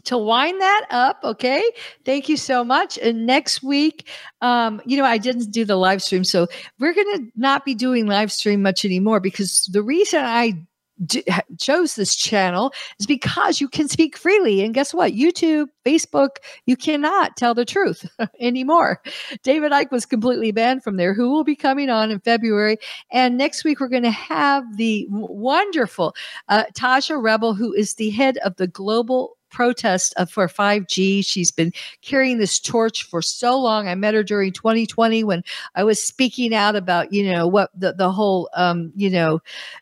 [0.06, 1.20] to wind that up.
[1.24, 1.64] Okay.
[2.06, 2.98] Thank you so much.
[2.98, 4.08] And next week,
[4.42, 6.24] um, you know, I didn't do the live stream.
[6.24, 6.48] So
[6.80, 10.66] we're going to not be doing live stream much anymore because the reason I
[11.06, 11.26] d-
[11.60, 14.64] chose this channel is because you can speak freely.
[14.64, 15.14] And guess what?
[15.14, 19.02] YouTube, Facebook, you cannot tell the truth anymore.
[19.44, 22.78] David Icke was completely banned from there, who will be coming on in February.
[23.12, 26.16] And next week, we're going to have the wonderful
[26.50, 31.26] uh, Tasha Rebel, who is the head of the Global protest of, for 5G.
[31.26, 33.88] She's been carrying this torch for so long.
[33.88, 35.44] I met her during 2020 when
[35.76, 39.40] I was speaking out about, you know, what the, the whole, um, you know,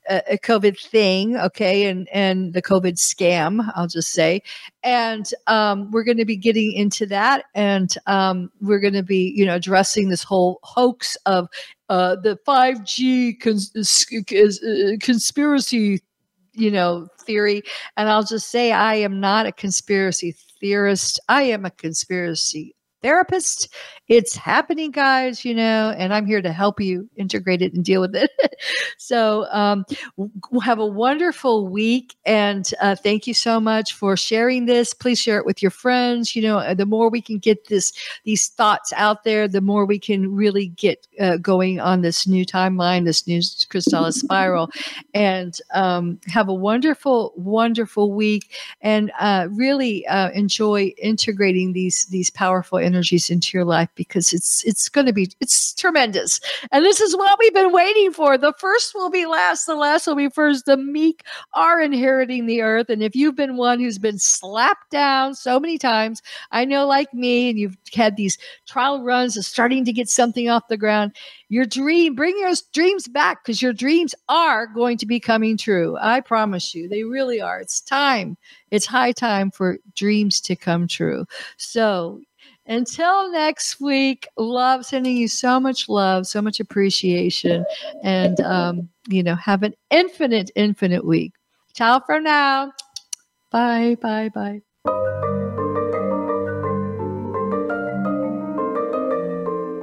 [0.09, 1.37] uh, COVID thing.
[1.37, 1.85] Okay.
[1.85, 4.43] And, and the COVID scam, I'll just say.
[4.83, 7.45] And um, we're going to be getting into that.
[7.55, 11.47] And um, we're going to be, you know, addressing this whole hoax of
[11.89, 16.01] uh, the 5G cons- uh, conspiracy
[16.53, 17.61] you know theory
[17.97, 21.19] and i'll just say i am not a conspiracy theorist.
[21.27, 23.69] I am a conspiracy therapist.
[24.07, 28.01] It's happening, guys, you know, and I'm here to help you integrate it and deal
[28.01, 28.29] with it.
[28.97, 29.85] so, um,
[30.61, 32.15] have a wonderful week.
[32.25, 34.93] And uh, thank you so much for sharing this.
[34.93, 36.35] Please share it with your friends.
[36.35, 37.93] You know, uh, the more we can get this,
[38.25, 42.45] these thoughts out there, the more we can really get uh, going on this new
[42.45, 44.69] timeline, this new Crystallis spiral.
[45.13, 52.29] And um, have a wonderful, wonderful week and uh, really uh, enjoy integrating these, these
[52.29, 56.39] powerful energies into your life because it's it's going to be it's tremendous.
[56.71, 58.37] And this is what we've been waiting for.
[58.37, 60.65] The first will be last, the last will be first.
[60.65, 61.23] The meek
[61.53, 62.89] are inheriting the earth.
[62.89, 66.21] And if you've been one who's been slapped down so many times,
[66.51, 68.37] I know like me, and you've had these
[68.67, 71.15] trial runs of starting to get something off the ground,
[71.49, 75.97] your dream, bring your dreams back because your dreams are going to be coming true.
[75.99, 77.59] I promise you, they really are.
[77.59, 78.37] It's time.
[78.71, 81.25] It's high time for dreams to come true.
[81.57, 82.21] So
[82.65, 87.65] until next week, love, sending you so much love, so much appreciation,
[88.03, 91.33] and, um, you know, have an infinite, infinite week.
[91.73, 92.71] Ciao for now.
[93.51, 94.61] Bye, bye, bye.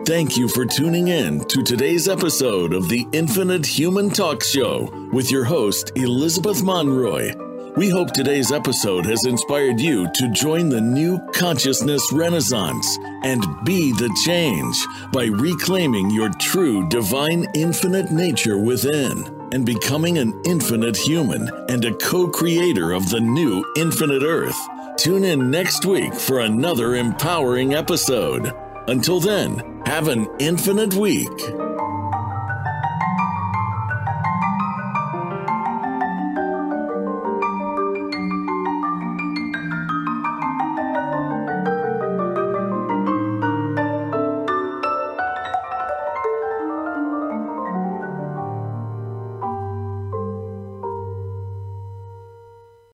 [0.07, 5.31] Thank you for tuning in to today's episode of the Infinite Human Talk Show with
[5.31, 7.48] your host, Elizabeth Monroy.
[7.79, 13.93] We hope today's episode has inspired you to join the new consciousness renaissance and be
[13.93, 14.77] the change
[15.13, 21.95] by reclaiming your true divine infinite nature within and becoming an infinite human and a
[21.95, 24.59] co creator of the new infinite earth.
[24.97, 28.53] Tune in next week for another empowering episode.
[28.89, 31.31] Until then, have an infinite week.